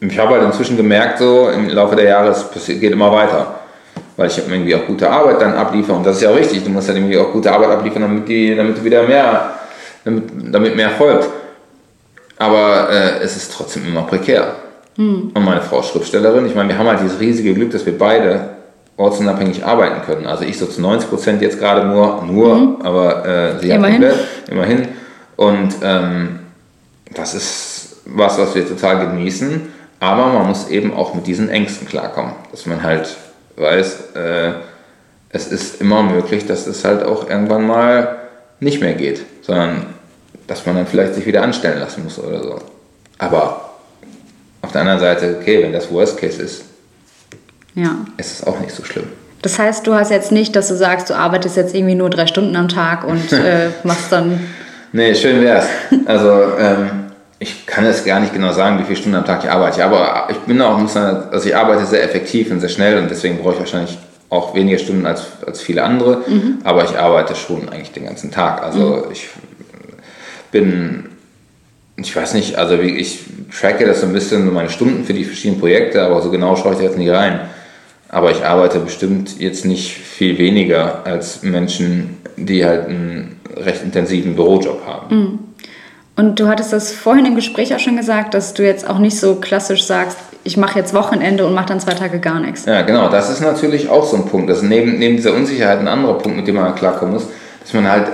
[0.00, 3.60] Ich habe halt inzwischen gemerkt, so im Laufe der Jahre, es geht immer weiter.
[4.16, 5.96] Weil ich irgendwie auch gute Arbeit dann abliefere.
[5.96, 6.64] Und das ist ja auch richtig.
[6.64, 9.54] Du musst halt irgendwie auch gute Arbeit abliefern, damit, die, damit du wieder mehr,
[10.04, 11.28] damit, damit mehr folgt.
[12.38, 14.54] Aber äh, es ist trotzdem immer prekär.
[14.96, 15.32] Mhm.
[15.34, 16.46] Und meine Frau ist Schriftstellerin.
[16.46, 18.56] Ich meine, wir haben halt dieses riesige Glück, dass wir beide
[18.96, 20.26] ortsunabhängig arbeiten können.
[20.26, 22.76] Also ich so zu 90 Prozent jetzt gerade nur, nur, mhm.
[22.82, 24.02] aber äh, sie immerhin.
[24.02, 24.88] hat komplett, immerhin.
[25.36, 26.38] Und ähm,
[27.14, 29.72] das ist was, was wir total genießen.
[30.00, 32.32] Aber man muss eben auch mit diesen Ängsten klarkommen.
[32.50, 33.16] Dass man halt
[33.56, 34.52] weiß, äh,
[35.30, 38.16] es ist immer möglich, dass es halt auch irgendwann mal
[38.60, 39.24] nicht mehr geht.
[39.42, 39.86] Sondern
[40.46, 42.58] dass man dann vielleicht sich wieder anstellen lassen muss oder so.
[43.18, 43.70] Aber
[44.62, 46.64] auf der anderen Seite, okay, wenn das Worst Case ist,
[47.74, 47.96] ja.
[48.16, 49.06] ist es auch nicht so schlimm.
[49.42, 52.26] Das heißt, du hast jetzt nicht, dass du sagst, du arbeitest jetzt irgendwie nur drei
[52.26, 54.40] Stunden am Tag und äh, machst dann.
[54.96, 55.66] Nee, schön wär's.
[56.06, 56.88] Also, ähm,
[57.38, 59.84] ich kann es gar nicht genau sagen, wie viele Stunden am Tag ich arbeite.
[59.84, 63.52] Aber ich bin auch, also ich arbeite sehr effektiv und sehr schnell und deswegen brauche
[63.52, 63.98] ich wahrscheinlich
[64.30, 66.22] auch weniger Stunden als, als viele andere.
[66.26, 66.60] Mhm.
[66.64, 68.62] Aber ich arbeite schon eigentlich den ganzen Tag.
[68.62, 69.12] Also, mhm.
[69.12, 69.28] ich
[70.50, 71.10] bin,
[71.96, 73.20] ich weiß nicht, also ich
[73.60, 76.72] tracke das so ein bisschen, meine Stunden für die verschiedenen Projekte, aber so genau schaue
[76.72, 77.40] ich da jetzt nicht rein.
[78.08, 84.36] Aber ich arbeite bestimmt jetzt nicht viel weniger als Menschen, die halt einen recht intensiven
[84.36, 85.16] Bürojob haben.
[85.16, 85.38] Mhm.
[86.16, 89.18] Und du hattest das vorhin im Gespräch auch schon gesagt, dass du jetzt auch nicht
[89.18, 92.64] so klassisch sagst, ich mache jetzt Wochenende und mache dann zwei Tage gar nichts.
[92.64, 94.48] Ja, genau, das ist natürlich auch so ein Punkt.
[94.48, 97.26] Das ist neben, neben dieser Unsicherheit ein anderer Punkt, mit dem man klarkommen muss,
[97.60, 98.06] dass man halt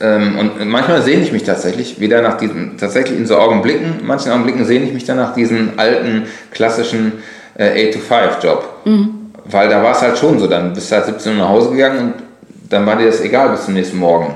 [0.00, 4.32] ähm, und manchmal sehne ich mich tatsächlich wieder nach diesen, tatsächlich in so Augenblicken, manchen
[4.32, 7.22] Augenblicken sehne ich mich dann nach diesem alten, klassischen
[7.56, 8.86] äh, 8-to-5-Job.
[8.86, 9.19] Mhm.
[9.50, 11.70] Weil da war es halt schon so, dann bist du halt 17 Uhr nach Hause
[11.70, 12.14] gegangen und
[12.68, 14.34] dann war dir das egal bis zum nächsten Morgen.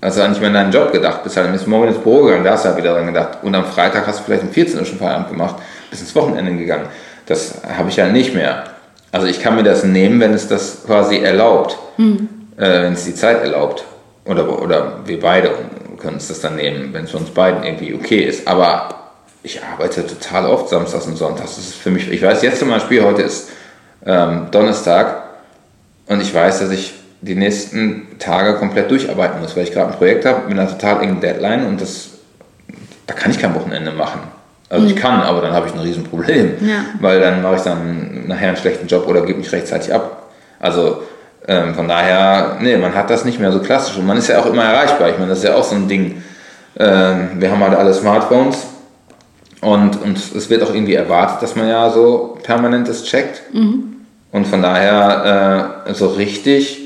[0.00, 2.44] Also nicht mehr an deinen Job gedacht, bist halt am nächsten Morgen ins Büro gegangen,
[2.44, 3.38] da hast du halt wieder dran gedacht.
[3.42, 5.56] Und am Freitag hast du vielleicht um 14 Uhr schon Feierabend gemacht,
[5.90, 6.86] bis ins Wochenende gegangen.
[7.26, 8.64] Das habe ich ja nicht mehr.
[9.12, 12.28] Also ich kann mir das nehmen, wenn es das quasi erlaubt, mhm.
[12.56, 13.84] äh, wenn es die Zeit erlaubt
[14.24, 15.50] oder, oder wir beide
[15.98, 18.48] können uns das dann nehmen, wenn es für uns beiden irgendwie okay ist.
[18.48, 18.88] Aber
[19.44, 21.56] ich arbeite total oft samstags und sonntags.
[21.56, 23.50] Das ist für mich, ich weiß jetzt zum Beispiel, heute ist
[24.06, 25.22] ähm, Donnerstag
[26.06, 29.98] und ich weiß, dass ich die nächsten Tage komplett durcharbeiten muss, weil ich gerade ein
[29.98, 32.10] Projekt habe mit einer total engen Deadline und das,
[33.06, 34.20] da kann ich kein Wochenende machen.
[34.68, 34.90] Also mhm.
[34.90, 36.84] ich kann, aber dann habe ich ein Riesenproblem, ja.
[37.00, 40.30] weil dann mache ich dann nachher einen schlechten Job oder gebe mich rechtzeitig ab.
[40.58, 41.02] Also
[41.46, 44.40] ähm, von daher, nee, man hat das nicht mehr so klassisch und man ist ja
[44.40, 45.10] auch immer erreichbar.
[45.10, 46.22] Ich meine, das ist ja auch so ein Ding.
[46.78, 48.66] Ähm, wir haben halt alle Smartphones
[49.60, 53.42] und, und es wird auch irgendwie erwartet, dass man ja so permanent das checkt.
[53.52, 53.96] Mhm.
[54.32, 56.78] Und von daher, äh, so richtig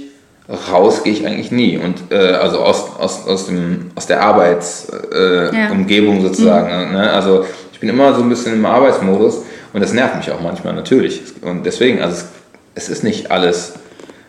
[0.73, 1.77] raus gehe ich eigentlich nie.
[1.79, 6.29] Und äh, also aus, aus, aus, dem, aus der Arbeitsumgebung äh, ja.
[6.29, 6.89] sozusagen.
[6.89, 6.93] Mhm.
[6.93, 7.11] Ne?
[7.11, 9.43] Also ich bin immer so ein bisschen im Arbeitsmodus
[9.73, 11.21] und das nervt mich auch manchmal natürlich.
[11.43, 12.27] Und deswegen, also es,
[12.75, 13.75] es ist nicht alles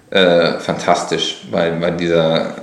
[0.09, 2.55] äh, fantastisch bei, bei dieser,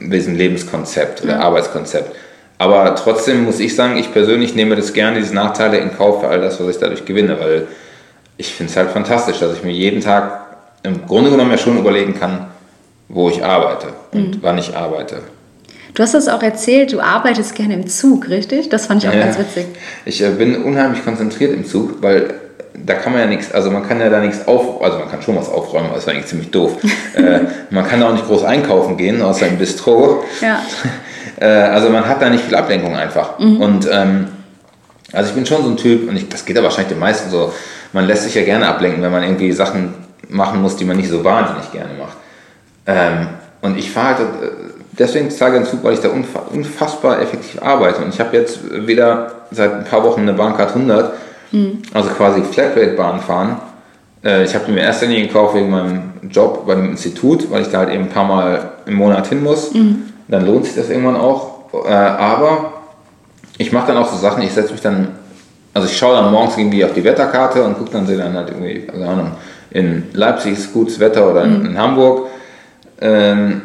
[0.00, 1.40] diesem Lebenskonzept oder ja.
[1.40, 2.14] Arbeitskonzept.
[2.58, 6.28] Aber trotzdem muss ich sagen, ich persönlich nehme das gerne, diese Nachteile in Kauf für
[6.28, 7.66] all das, was ich dadurch gewinne, weil
[8.36, 10.46] ich finde es halt fantastisch, dass ich mir jeden Tag
[10.82, 12.46] im Grunde genommen ja schon überlegen kann,
[13.08, 14.38] wo ich arbeite und mhm.
[14.42, 15.22] wann ich arbeite.
[15.94, 18.68] Du hast das auch erzählt, du arbeitest gerne im Zug, richtig?
[18.68, 19.66] Das fand ich auch ja, ganz witzig.
[20.04, 22.34] Ich äh, bin unheimlich konzentriert im Zug, weil
[22.74, 25.22] da kann man ja nichts, also man kann ja da nichts auf, also man kann
[25.22, 26.72] schon was aufräumen, aber das ist eigentlich ziemlich doof.
[27.14, 30.24] äh, man kann da auch nicht groß einkaufen gehen, außer im Bistro.
[30.42, 30.60] Ja.
[31.40, 33.38] äh, also man hat da nicht viel Ablenkung einfach.
[33.38, 33.60] Mhm.
[33.60, 34.26] Und ähm,
[35.12, 37.30] also ich bin schon so ein Typ, und ich, das geht ja wahrscheinlich den meisten
[37.30, 37.52] so,
[37.96, 39.94] man lässt sich ja gerne ablenken, wenn man irgendwie Sachen
[40.28, 42.16] machen muss, die man nicht so wahnsinnig gerne macht.
[42.84, 43.28] Ähm,
[43.62, 44.48] und ich fahre halt äh,
[44.98, 48.02] deswegen sage ich Zug, weil ich da unfassbar effektiv arbeite.
[48.02, 51.14] Und ich habe jetzt wieder seit ein paar Wochen eine Bahncard 100,
[51.52, 51.82] mhm.
[51.94, 53.56] also quasi Flatrate-Bahn fahren.
[54.22, 57.68] Äh, ich habe die mir erst Linie gekauft wegen meinem Job beim Institut, weil ich
[57.68, 59.72] da halt eben ein paar Mal im Monat hin muss.
[59.72, 60.02] Mhm.
[60.28, 61.72] Dann lohnt sich das irgendwann auch.
[61.86, 62.74] Äh, aber
[63.56, 65.08] ich mache dann auch so Sachen, ich setze mich dann,
[65.76, 68.48] also ich schaue dann morgens irgendwie auf die Wetterkarte und gucke dann, sehe dann halt
[68.48, 69.32] irgendwie, keine Ahnung,
[69.70, 71.66] in Leipzig ist gutes Wetter oder in, mhm.
[71.66, 72.28] in Hamburg.
[72.98, 73.60] Ähm,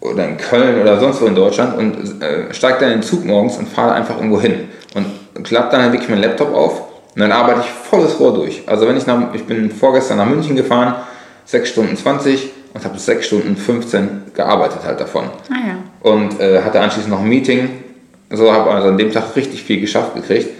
[0.00, 3.24] oder in Köln oder sonst wo in Deutschland und äh, steige dann in den Zug
[3.24, 5.06] morgens und fahre einfach irgendwo hin und
[5.42, 6.82] klappe dann halt wirklich meinen Laptop auf
[7.14, 8.62] und dann arbeite ich volles Rohr durch.
[8.66, 10.94] Also wenn ich nach, ich bin vorgestern nach München gefahren,
[11.46, 15.24] 6 Stunden 20 und habe 6 Stunden 15 gearbeitet halt davon.
[15.50, 16.10] Ah, ja.
[16.10, 17.70] Und äh, hatte anschließend noch ein Meeting,
[18.30, 20.50] so habe also an dem Tag richtig viel geschafft gekriegt.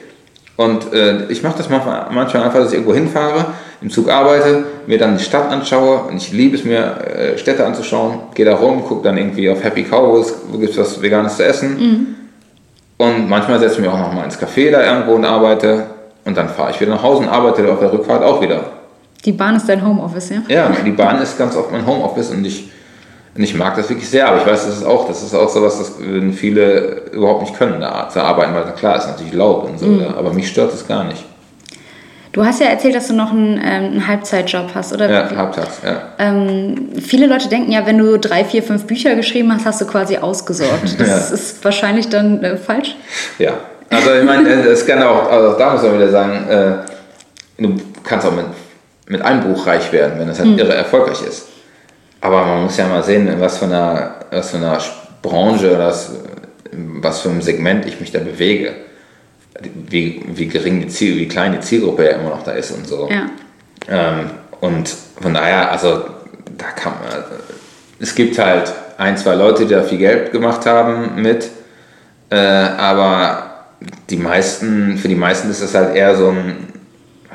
[0.57, 3.47] Und äh, ich mache das manchmal, manchmal einfach, dass ich irgendwo hinfahre,
[3.83, 7.67] im Zug arbeite, mir dann die Stadt anschaue und ich liebe es mir, äh, Städte
[7.67, 11.37] anzuschauen, gehe da rum, gucke dann irgendwie auf Happy Cow, wo gibt es was Veganes
[11.37, 11.77] zu essen.
[11.79, 12.07] Mhm.
[12.97, 15.85] Und manchmal setze ich mich auch noch mal ins Café da irgendwo und arbeite
[16.25, 18.65] und dann fahre ich wieder nach Hause und arbeite auf der Rückfahrt auch wieder.
[19.25, 20.43] Die Bahn ist dein Homeoffice, ja?
[20.49, 22.71] Ja, die Bahn ist ganz oft mein Homeoffice und ich,
[23.37, 25.49] und ich mag das wirklich sehr, aber ich weiß, das ist auch, das ist auch
[25.49, 25.93] sowas, das
[26.37, 30.15] viele überhaupt nicht können, da zu arbeiten, weil klar ist natürlich laut und so, mhm.
[30.17, 31.25] aber mich stört es gar nicht.
[32.33, 35.11] Du hast ja erzählt, dass du noch einen, ähm, einen Halbzeitjob hast, oder?
[35.11, 36.03] Ja, halbtags, ja.
[36.19, 39.87] Ähm, viele Leute denken ja, wenn du drei, vier, fünf Bücher geschrieben hast, hast du
[39.87, 40.83] quasi ausgesorgt.
[40.99, 41.35] Das ja.
[41.35, 42.95] ist wahrscheinlich dann äh, falsch.
[43.39, 43.55] Ja,
[43.89, 48.27] also ich meine, es kann auch, also da muss man wieder sagen, äh, du kannst
[48.27, 48.45] auch mit,
[49.09, 50.59] mit einem Buch reich werden, wenn das halt mhm.
[50.59, 51.47] irre erfolgreich ist.
[52.27, 54.79] Aber man muss ja mal sehen, in was für einer, was für einer
[55.23, 56.11] Branche oder was,
[56.73, 58.73] was für einem Segment ich mich da bewege
[59.63, 62.87] wie, wie gering die Ziel, wie klein die Zielgruppe ja immer noch da ist und
[62.87, 63.09] so.
[63.11, 63.31] Ja.
[63.89, 64.89] Ähm, und
[65.21, 66.05] von daher, also
[66.57, 67.25] da kann man,
[68.01, 71.49] es gibt halt ein, zwei Leute, die da viel Geld gemacht haben mit,
[72.31, 73.67] äh, aber
[74.11, 76.69] die meisten, für die meisten ist das halt eher so ein,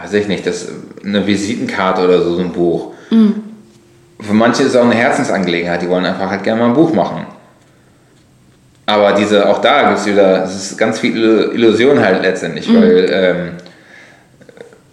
[0.02, 0.68] weiß ich nicht, das,
[1.04, 2.94] eine Visitenkarte oder so, so ein Buch.
[3.10, 3.44] Mhm.
[4.22, 6.94] Für manche ist es auch eine Herzensangelegenheit, die wollen einfach halt gerne mal ein Buch
[6.94, 7.26] machen.
[8.86, 12.76] Aber diese, auch da gibt es wieder, es ist ganz viel Illusion halt letztendlich, mhm.
[12.76, 13.52] weil ähm,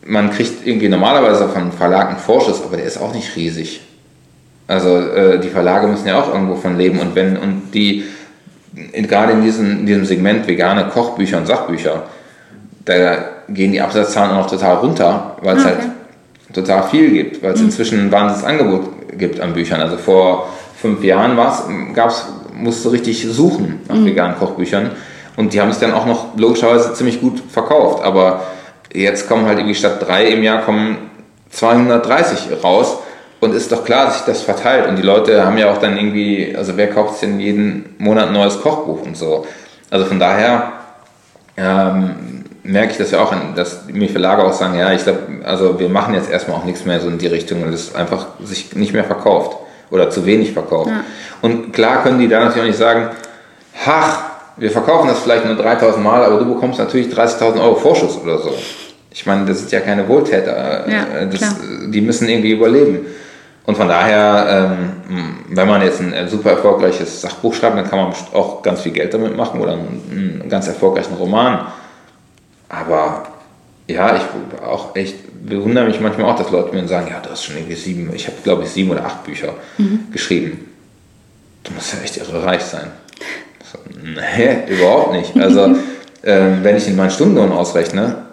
[0.07, 3.81] man kriegt irgendwie normalerweise von Verlag einen Vorschuss, aber der ist auch nicht riesig.
[4.67, 8.05] Also äh, die Verlage müssen ja auch irgendwo von leben und wenn und die
[8.93, 12.05] in, gerade in diesem, in diesem Segment vegane Kochbücher und Sachbücher,
[12.85, 13.17] da
[13.49, 15.87] gehen die Absatzzahlen auch noch total runter, weil es ah, halt okay.
[15.87, 17.67] halt total viel gibt, weil es mhm.
[17.67, 19.81] inzwischen ein wahnsinniges Angebot gibt an Büchern.
[19.81, 20.49] Also vor
[20.81, 21.37] fünf Jahren
[21.94, 22.27] gab es
[22.59, 24.07] musste richtig suchen nach mhm.
[24.07, 24.90] veganen Kochbüchern.
[25.37, 28.03] Und die haben es dann auch noch logischerweise ziemlich gut verkauft.
[28.03, 28.42] Aber
[28.92, 30.99] jetzt kommen halt irgendwie statt drei im Jahr kommen
[31.51, 32.99] 230 raus.
[33.40, 34.88] Und ist doch klar, dass sich das verteilt.
[34.88, 38.33] Und die Leute haben ja auch dann irgendwie, also wer kauft denn jeden Monat ein
[38.33, 39.47] neues Kochbuch und so.
[39.90, 40.73] Also von daher
[41.57, 45.81] ähm, merke ich das ja auch, dass mir Verlage auch sagen, ja, ich glaube, also
[45.81, 48.77] wir machen jetzt erstmal auch nichts mehr so in die Richtung, weil es einfach sich
[48.77, 49.57] nicht mehr verkauft
[49.91, 50.91] oder zu wenig verkauft.
[50.91, 51.05] Ja.
[51.41, 53.09] Und klar können die da natürlich auch nicht sagen,
[53.87, 54.23] ach,
[54.59, 58.39] wir verkaufen das vielleicht nur 3000 Mal, aber du bekommst natürlich 30.000 Euro Vorschuss oder
[58.39, 58.53] so.
[59.11, 60.85] Ich meine, das sind ja keine Wohltäter.
[60.89, 63.07] Ja, das, die müssen irgendwie überleben.
[63.65, 64.71] Und von daher,
[65.09, 68.93] ähm, wenn man jetzt ein super erfolgreiches Sachbuch schreibt, dann kann man auch ganz viel
[68.93, 71.67] Geld damit machen oder einen, einen ganz erfolgreichen Roman.
[72.69, 73.27] Aber
[73.87, 74.23] ja, ich
[74.63, 77.77] auch echt bewundere mich manchmal auch, dass Leute mir sagen, ja, du hast schon irgendwie
[77.77, 80.07] sieben, ich habe glaube ich sieben oder acht Bücher mhm.
[80.13, 80.67] geschrieben.
[81.65, 82.89] Du musst ja echt irre reich sein.
[83.71, 85.37] So, nee, überhaupt nicht.
[85.37, 85.77] Also
[86.23, 88.27] äh, wenn ich in meinen Stundenlohn ausrechne,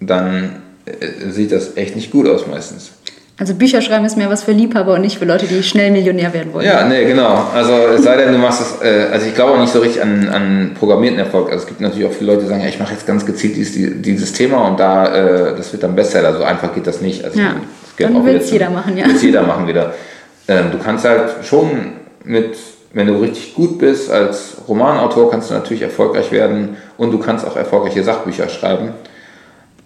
[0.00, 2.92] dann äh, sieht das echt nicht gut aus meistens.
[3.36, 6.32] Also Bücher schreiben ist mehr was für Liebhaber und nicht für Leute, die schnell Millionär
[6.32, 6.66] werden wollen.
[6.66, 7.48] Ja, nee, genau.
[7.52, 10.02] Also es sei denn, du machst es, äh, also ich glaube auch nicht so richtig
[10.02, 11.50] an, an programmierten Erfolg.
[11.50, 13.56] Also es gibt natürlich auch viele Leute, die sagen, ja, ich mache jetzt ganz gezielt
[13.56, 15.06] dieses, dieses Thema und da,
[15.52, 16.36] äh, das wird dann Bestseller.
[16.36, 17.24] So einfach geht das nicht.
[17.24, 17.56] Also ja,
[17.98, 19.06] dann will es jeder machen, ja.
[19.06, 19.94] Will jeder machen wieder.
[20.46, 21.70] ähm, du kannst halt schon
[22.22, 22.56] mit,
[22.92, 27.44] wenn du richtig gut bist als Romanautor, kannst du natürlich erfolgreich werden und du kannst
[27.44, 28.90] auch erfolgreiche Sachbücher schreiben.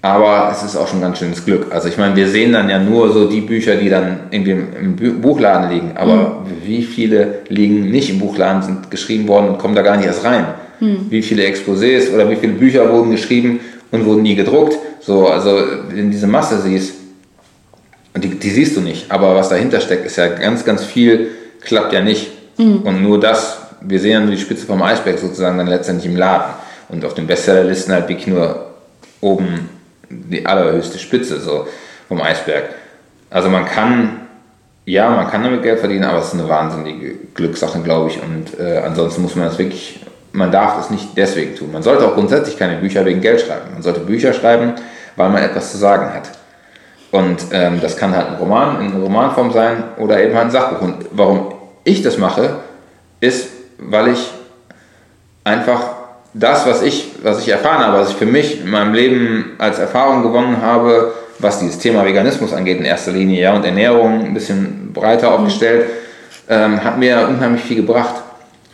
[0.09, 1.67] Aber es ist auch schon ganz schönes Glück.
[1.71, 5.21] Also ich meine, wir sehen dann ja nur so die Bücher, die dann irgendwie im
[5.21, 5.93] Buchladen liegen.
[5.97, 6.67] Aber mhm.
[6.67, 10.25] wie viele liegen nicht im Buchladen, sind geschrieben worden und kommen da gar nicht erst
[10.25, 10.47] rein?
[10.81, 11.11] Mhm.
[11.11, 14.79] Wie viele Exposés oder wie viele Bücher wurden geschrieben und wurden nie gedruckt?
[15.01, 16.95] So, also wenn diese Masse siehst,
[18.17, 19.13] die, die siehst du nicht.
[19.13, 21.29] Aber was dahinter steckt, ist ja ganz, ganz viel,
[21.61, 22.29] klappt ja nicht.
[22.57, 22.79] Mhm.
[22.79, 26.17] Und nur das, wir sehen ja nur die Spitze vom Eisberg sozusagen dann letztendlich im
[26.17, 26.55] Laden.
[26.89, 28.69] Und auf den Bestsellerlisten halt wirklich nur
[29.21, 29.78] oben
[30.11, 31.67] die allerhöchste Spitze so
[32.09, 32.71] vom Eisberg.
[33.31, 34.21] Also man kann,
[34.85, 38.23] ja, man kann damit Geld verdienen, aber es ist eine wahnsinnige Glückssache, glaube ich.
[38.23, 41.73] Und äh, ansonsten muss man das wirklich, man darf das nicht deswegen tun.
[41.73, 43.73] Man sollte auch grundsätzlich keine Bücher wegen Geld schreiben.
[43.73, 44.75] Man sollte Bücher schreiben,
[45.17, 46.31] weil man etwas zu sagen hat.
[47.11, 50.83] Und ähm, das kann halt ein Roman in Romanform sein oder eben halt ein Sachbuch.
[50.83, 52.57] Und warum ich das mache,
[53.21, 54.31] ist, weil ich
[55.45, 55.98] einfach
[56.35, 59.79] das, was ich, was ich erfahren habe, was ich für mich in meinem Leben als
[59.79, 64.35] Erfahrung gewonnen habe, was dieses Thema Veganismus angeht in erster Linie, ja, und Ernährung ein
[64.35, 65.87] bisschen breiter aufgestellt,
[66.49, 68.15] ähm, hat mir unheimlich viel gebracht.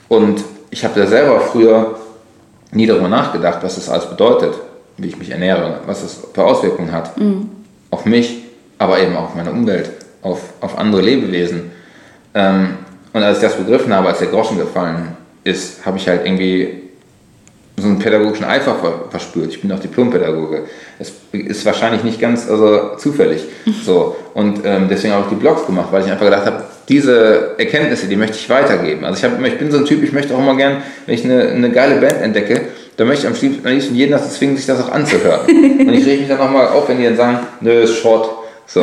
[0.08, 1.98] Und ich habe da selber früher
[2.72, 4.54] nie darüber nachgedacht, was das alles bedeutet,
[4.96, 7.16] wie ich mich ernähre, was das für Auswirkungen hat.
[7.18, 7.50] Mhm.
[7.90, 8.42] Auf mich,
[8.78, 9.90] aber eben auch auf meine Umwelt,
[10.22, 11.70] auf, auf andere Lebewesen.
[12.34, 12.78] Ähm,
[13.12, 16.83] und als ich das begriffen habe, als der Groschen gefallen ist, habe ich halt irgendwie
[17.76, 18.76] so einen pädagogischen Eifer
[19.10, 19.50] verspürt.
[19.50, 20.62] Ich bin auch Diplompädagoge.
[20.98, 23.44] Das ist wahrscheinlich nicht ganz also, zufällig.
[23.84, 24.16] So.
[24.32, 28.06] Und ähm, deswegen habe ich die Blogs gemacht, weil ich einfach gedacht habe, diese Erkenntnisse,
[28.06, 29.04] die möchte ich weitergeben.
[29.04, 31.24] Also ich, hab, ich bin so ein Typ, ich möchte auch immer gern, wenn ich
[31.24, 32.62] eine, eine geile Band entdecke,
[32.96, 35.40] dann möchte ich am liebsten jeden dazu zwingen, sich das auch anzuhören.
[35.46, 38.28] Und ich rege mich dann nochmal auf, wenn die dann sagen, nö, ist Schrott.
[38.66, 38.82] So.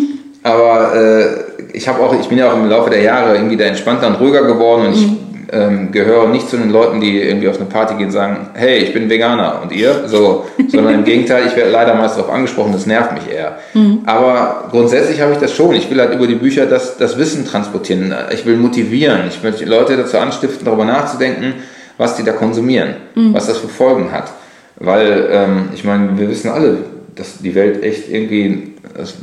[0.42, 3.64] Aber äh, ich habe auch, ich bin ja auch im Laufe der Jahre irgendwie da
[3.64, 7.48] entspannter und ruhiger geworden und ich mhm ähm, gehöre nicht zu den Leuten, die irgendwie
[7.48, 10.08] auf eine Party gehen und sagen, hey, ich bin Veganer und ihr?
[10.08, 13.58] So, sondern im Gegenteil, ich werde leider meist darauf angesprochen, das nervt mich eher.
[13.74, 14.00] Mhm.
[14.06, 15.74] Aber grundsätzlich habe ich das schon.
[15.74, 18.14] Ich will halt über die Bücher das, das Wissen transportieren.
[18.32, 19.22] Ich will motivieren.
[19.28, 21.54] Ich möchte Leute dazu anstiften, darüber nachzudenken,
[21.98, 23.32] was die da konsumieren, mhm.
[23.32, 24.32] was das für Folgen hat.
[24.78, 26.78] Weil, ähm, ich meine, wir wissen alle,
[27.14, 28.74] dass die Welt echt irgendwie,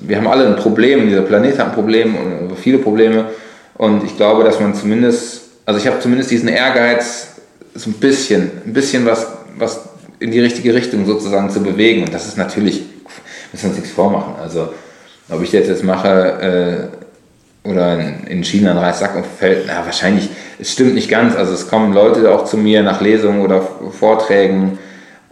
[0.01, 2.15] wir haben alle ein Problem, dieser Planet hat ein Problem,
[2.55, 3.25] viele Probleme.
[3.75, 7.27] Und ich glaube, dass man zumindest also ich habe zumindest diesen Ehrgeiz,
[7.75, 9.81] so ein bisschen, ein bisschen was, was
[10.19, 12.03] in die richtige Richtung sozusagen zu bewegen.
[12.03, 12.83] Und das ist natürlich,
[13.51, 14.35] müssen wir uns nichts vormachen.
[14.41, 14.73] Also
[15.29, 16.91] ob ich das jetzt mache
[17.65, 17.97] äh, oder
[18.27, 21.35] in China ein Reissack umfällt, na wahrscheinlich, es stimmt nicht ganz.
[21.35, 23.61] Also es kommen Leute auch zu mir nach Lesungen oder
[23.97, 24.77] Vorträgen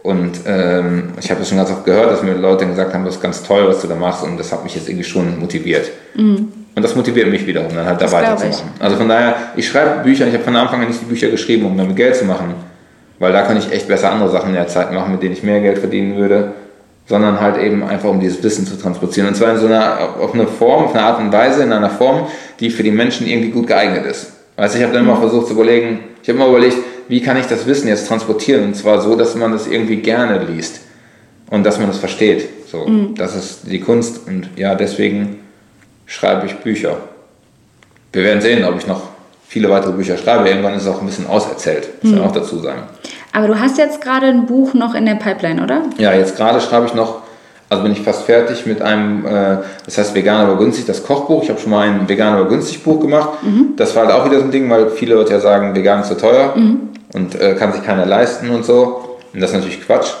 [0.02, 3.16] und ähm, ich habe das schon ganz oft gehört, dass mir Leute gesagt haben, das
[3.16, 5.90] ist ganz toll, was du da machst und das hat mich jetzt irgendwie schon motiviert.
[6.14, 6.48] Mhm.
[6.74, 8.70] Und das motiviert mich wiederum, dann halt da weiterzumachen.
[8.78, 11.66] Also von daher, ich schreibe Bücher, ich habe von Anfang an nicht die Bücher geschrieben,
[11.66, 12.54] um damit Geld zu machen,
[13.18, 15.42] weil da kann ich echt besser andere Sachen in der Zeit machen, mit denen ich
[15.42, 16.52] mehr Geld verdienen würde,
[17.06, 19.28] sondern halt eben einfach, um dieses Wissen zu transportieren.
[19.28, 21.90] Und zwar in so einer, auf eine Form, auf eine Art und Weise, in einer
[21.90, 22.26] Form,
[22.58, 24.32] die für die Menschen irgendwie gut geeignet ist.
[24.56, 26.76] Weißt ich habe dann immer versucht zu überlegen, ich habe immer überlegt,
[27.08, 28.64] wie kann ich das Wissen jetzt transportieren?
[28.64, 30.80] Und zwar so, dass man das irgendwie gerne liest
[31.50, 32.48] und dass man das versteht.
[32.70, 33.14] So, mhm.
[33.14, 35.40] das ist die Kunst und ja, deswegen
[36.06, 36.96] schreibe ich Bücher.
[38.12, 39.02] Wir werden sehen, ob ich noch
[39.48, 40.48] viele weitere Bücher schreibe.
[40.48, 42.18] Irgendwann ist es auch ein bisschen auserzählt, muss mhm.
[42.18, 42.82] ich auch dazu sagen.
[43.32, 45.82] Aber du hast jetzt gerade ein Buch noch in der Pipeline, oder?
[45.98, 47.22] Ja, jetzt gerade schreibe ich noch,
[47.70, 51.42] also bin ich fast fertig mit einem, äh, das heißt Vegan aber günstig, das Kochbuch.
[51.42, 53.42] Ich habe schon mal ein Vegan aber günstig Buch gemacht.
[53.42, 53.74] Mhm.
[53.76, 56.08] Das war halt auch wieder so ein Ding, weil viele Leute ja sagen, vegan ist
[56.08, 56.90] zu teuer mhm.
[57.14, 59.18] und äh, kann sich keiner leisten und so.
[59.32, 60.12] Und das ist natürlich Quatsch.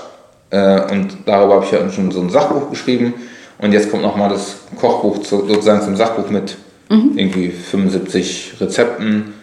[0.50, 3.14] Äh, und darüber habe ich ja schon so ein Sachbuch geschrieben.
[3.62, 6.56] Und jetzt kommt nochmal das Kochbuch zu, sozusagen zum Sachbuch mit
[6.90, 7.12] mhm.
[7.16, 9.34] irgendwie 75 Rezepten,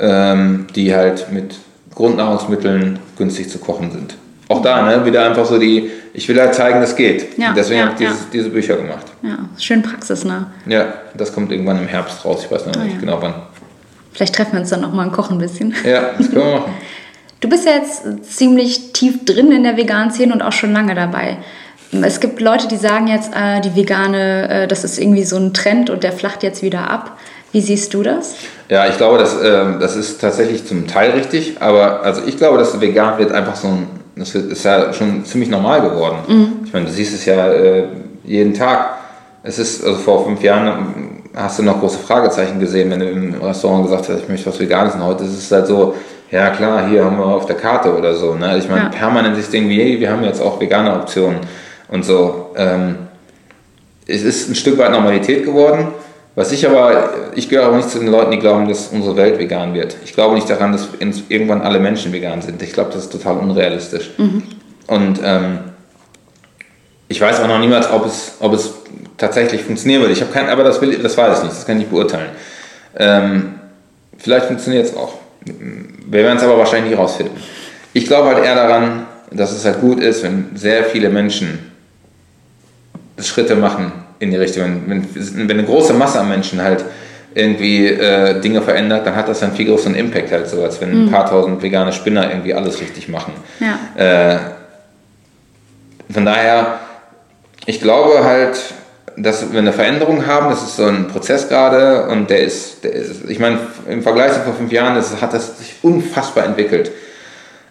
[0.00, 1.54] ähm, die halt mit
[1.94, 4.16] Grundnahrungsmitteln günstig zu kochen sind.
[4.48, 7.38] Auch da, ne, wieder einfach so die, ich will halt zeigen, das geht.
[7.38, 8.28] Ja, Deswegen ja, habe ich dieses, ja.
[8.32, 9.04] diese Bücher gemacht.
[9.22, 10.46] Ja, schön Praxis, ne?
[10.66, 12.44] Ja, das kommt irgendwann im Herbst raus.
[12.44, 13.34] Ich weiß noch ah, nicht genau wann.
[14.12, 15.74] Vielleicht treffen wir uns dann nochmal und kochen ein bisschen.
[15.84, 16.72] Ja, das können wir machen.
[17.40, 18.02] Du bist ja jetzt
[18.34, 21.38] ziemlich tief drin in der veganen Szene und auch schon lange dabei.
[22.00, 25.52] Es gibt Leute, die sagen jetzt, äh, die vegane, äh, das ist irgendwie so ein
[25.52, 27.18] Trend und der flacht jetzt wieder ab.
[27.52, 28.34] Wie siehst du das?
[28.70, 32.56] Ja, ich glaube, das, äh, das ist tatsächlich zum Teil richtig, aber also ich glaube,
[32.56, 33.86] dass vegan wird einfach so ein,
[34.16, 36.16] das ist ja schon ziemlich normal geworden.
[36.26, 36.52] Mhm.
[36.64, 37.84] Ich meine, du siehst es ja äh,
[38.24, 38.96] jeden Tag.
[39.42, 43.42] Es ist, also vor fünf Jahren hast du noch große Fragezeichen gesehen, wenn du im
[43.42, 44.94] Restaurant gesagt hast, ich möchte was Veganes.
[44.94, 45.94] Und heute ist es halt so,
[46.30, 48.34] ja klar, hier haben wir auf der Karte oder so.
[48.34, 48.56] Ne?
[48.56, 48.88] Ich meine, ja.
[48.88, 51.40] permanent sich denken, hey, wir haben jetzt auch vegane Optionen
[51.92, 52.50] und so.
[52.56, 52.96] Ähm,
[54.06, 55.88] es ist ein Stück weit Normalität geworden.
[56.34, 59.38] Was ich aber, ich gehöre auch nicht zu den Leuten, die glauben, dass unsere Welt
[59.38, 59.96] vegan wird.
[60.02, 60.88] Ich glaube nicht daran, dass
[61.28, 62.62] irgendwann alle Menschen vegan sind.
[62.62, 64.10] Ich glaube, das ist total unrealistisch.
[64.16, 64.42] Mhm.
[64.86, 65.58] Und ähm,
[67.08, 68.72] ich weiß auch noch niemals, ob es, ob es
[69.18, 70.14] tatsächlich funktionieren würde.
[70.14, 72.30] Ich habe kein, aber das, will, das weiß ich nicht, das kann ich nicht beurteilen.
[72.96, 73.54] Ähm,
[74.16, 75.18] vielleicht funktioniert es auch.
[75.44, 77.36] Wir werden es aber wahrscheinlich nicht rausfinden.
[77.92, 81.71] Ich glaube halt eher daran, dass es halt gut ist, wenn sehr viele Menschen
[83.22, 84.82] Schritte machen in die Richtung.
[84.86, 86.84] Wenn, wenn eine große Masse an Menschen halt
[87.34, 90.90] irgendwie äh, Dinge verändert, dann hat das einen viel größeren Impact halt so, als wenn
[90.94, 91.06] mhm.
[91.06, 93.32] ein paar tausend vegane Spinner irgendwie alles richtig machen.
[93.60, 94.34] Ja.
[94.34, 94.38] Äh,
[96.12, 96.78] von daher,
[97.66, 98.58] ich glaube halt,
[99.16, 102.92] dass wir eine Veränderung haben, das ist so ein Prozess gerade und der ist, der
[102.92, 103.58] ist ich meine,
[103.88, 106.90] im Vergleich zu vor fünf Jahren das, hat das sich unfassbar entwickelt.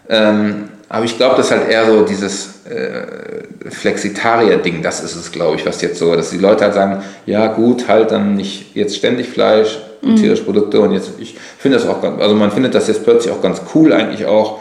[0.08, 5.32] Ähm, aber ich glaube, das ist halt eher so dieses äh, Flexitarier-Ding, das ist es,
[5.32, 8.76] glaube ich, was jetzt so, dass die Leute halt sagen, ja gut, halt dann nicht
[8.76, 10.16] jetzt ständig Fleisch und mhm.
[10.16, 13.32] tierische Produkte und jetzt, ich finde das auch ganz, also man findet das jetzt plötzlich
[13.32, 14.58] auch ganz cool eigentlich auch,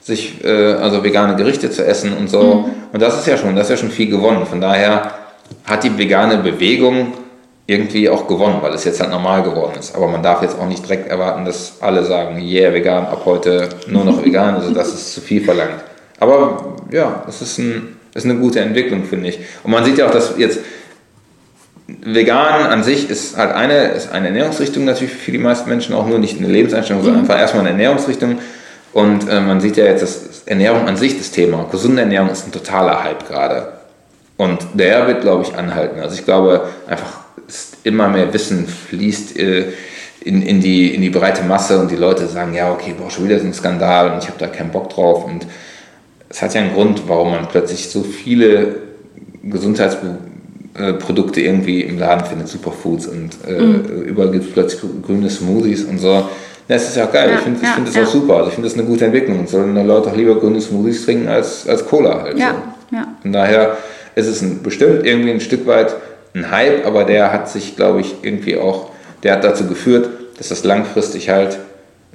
[0.00, 2.42] sich, äh, also vegane Gerichte zu essen und so.
[2.42, 2.64] Mhm.
[2.92, 4.46] Und das ist ja schon, das ist ja schon viel gewonnen.
[4.46, 5.14] Von daher
[5.64, 7.12] hat die vegane Bewegung
[7.72, 9.94] irgendwie auch gewonnen, weil es jetzt halt normal geworden ist.
[9.94, 13.68] Aber man darf jetzt auch nicht direkt erwarten, dass alle sagen, yeah, vegan, ab heute
[13.88, 14.54] nur noch vegan.
[14.54, 15.82] Also das ist zu viel verlangt.
[16.20, 19.40] Aber ja, es ist, ein, ist eine gute Entwicklung, finde ich.
[19.64, 20.60] Und man sieht ja auch, dass jetzt
[21.86, 26.06] vegan an sich ist halt eine, ist eine Ernährungsrichtung natürlich für die meisten Menschen auch
[26.06, 27.30] nur nicht eine Lebenseinstellung, sondern mhm.
[27.30, 28.38] einfach erstmal eine Ernährungsrichtung.
[28.92, 32.46] Und äh, man sieht ja jetzt, dass Ernährung an sich das Thema, gesunde Ernährung ist
[32.46, 33.72] ein totaler Hype gerade.
[34.36, 36.00] Und der wird, glaube ich, anhalten.
[36.00, 37.21] Also ich glaube einfach
[37.84, 39.72] immer mehr Wissen fließt äh,
[40.24, 43.24] in, in, die, in die breite Masse und die Leute sagen, ja, okay, boah, schon
[43.24, 45.24] wieder so ein Skandal und ich habe da keinen Bock drauf.
[45.24, 45.46] Und
[46.28, 48.76] es hat ja einen Grund, warum man plötzlich so viele
[49.42, 54.02] Gesundheitsprodukte irgendwie im Laden findet, Superfoods und äh, mhm.
[54.04, 56.28] überall gibt es plötzlich grüne Smoothies und so.
[56.68, 57.28] Das ist ja auch geil.
[57.30, 58.04] Ja, ich finde ja, find das ja.
[58.04, 58.36] auch super.
[58.36, 59.40] Also ich finde das eine gute Entwicklung.
[59.40, 62.38] Und sollen die Leute auch lieber grüne Smoothies trinken als, als Cola halt.
[62.38, 62.54] Ja,
[62.88, 62.96] so.
[62.96, 63.08] ja.
[63.20, 63.76] Von daher
[64.14, 65.96] ist es ein, bestimmt irgendwie ein Stück weit
[66.34, 68.90] ein Hype, aber der hat sich, glaube ich, irgendwie auch,
[69.22, 70.08] der hat dazu geführt,
[70.38, 71.58] dass das langfristig halt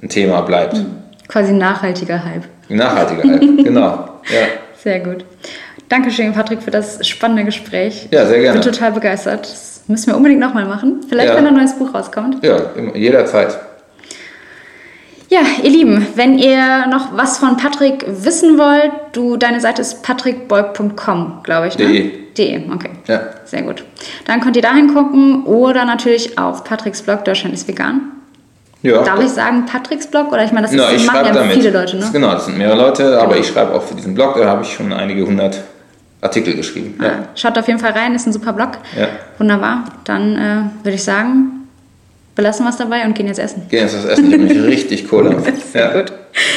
[0.02, 0.74] ein Thema bleibt.
[0.74, 0.86] Hm.
[1.28, 2.44] Quasi ein nachhaltiger Hype.
[2.68, 4.08] Nachhaltiger Hype, genau.
[4.30, 4.46] Ja.
[4.82, 5.24] Sehr gut.
[5.88, 8.08] Dankeschön, Patrick, für das spannende Gespräch.
[8.10, 8.58] Ja, sehr gerne.
[8.58, 9.42] Ich bin total begeistert.
[9.42, 11.00] Das müssen wir unbedingt nochmal machen.
[11.08, 11.36] Vielleicht, ja.
[11.36, 12.44] wenn ein neues Buch rauskommt.
[12.44, 12.60] Ja,
[12.94, 13.58] jederzeit.
[15.30, 20.02] Ja, ihr Lieben, wenn ihr noch was von Patrick wissen wollt, du, deine Seite ist
[20.02, 21.78] patrickbeug.com, glaube ich.
[21.78, 21.86] Ne?
[21.86, 22.12] De.
[22.38, 22.90] De, okay.
[23.06, 23.20] Ja.
[23.44, 23.84] Sehr gut.
[24.26, 28.12] Dann könnt ihr da hingucken oder natürlich auf Patricks Blog Deutschland ist vegan.
[28.82, 29.02] Ja.
[29.02, 30.32] Darf ich sagen Patricks Blog?
[30.32, 31.52] Oder ich meine, das, ist, no, ich machen ja damit.
[31.52, 32.08] viele Leute, ne?
[32.12, 33.22] Genau, das sind mehrere Leute, genau.
[33.22, 35.62] aber ich schreibe auch für diesen Blog, da habe ich schon einige hundert
[36.20, 36.94] Artikel geschrieben.
[37.00, 37.12] Ah, ja.
[37.34, 38.70] Schaut auf jeden Fall rein, ist ein super Blog.
[38.96, 39.08] Ja.
[39.38, 39.84] Wunderbar.
[40.04, 41.67] Dann äh, würde ich sagen,
[42.38, 43.62] belassen wir es dabei und gehen jetzt essen.
[43.68, 45.36] Gehen jetzt was essen, ich bin richtig cool.
[45.72, 46.00] Sehr ja.
[46.00, 46.12] gut.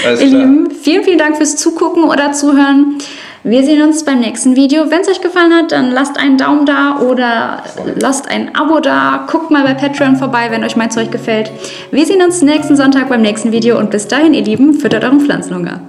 [0.05, 0.41] Alles Ihr klar.
[0.41, 2.99] Lieben, vielen, vielen Dank fürs Zugucken oder Zuhören.
[3.43, 4.91] Wir sehen uns beim nächsten Video.
[4.91, 7.63] Wenn es euch gefallen hat, dann lasst einen Daumen da oder
[7.99, 9.25] lasst ein Abo da.
[9.29, 11.51] Guckt mal bei Patreon vorbei, wenn euch mein Zeug gefällt.
[11.89, 15.19] Wir sehen uns nächsten Sonntag beim nächsten Video und bis dahin, ihr Lieben, füttert euren
[15.19, 15.81] Pflanzenhunger.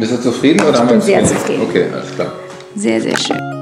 [0.00, 1.62] Bist du zufrieden oder ich bin sehr zufrieden?
[1.62, 2.32] Okay, alles klar.
[2.74, 3.53] Sehr, sehr schön.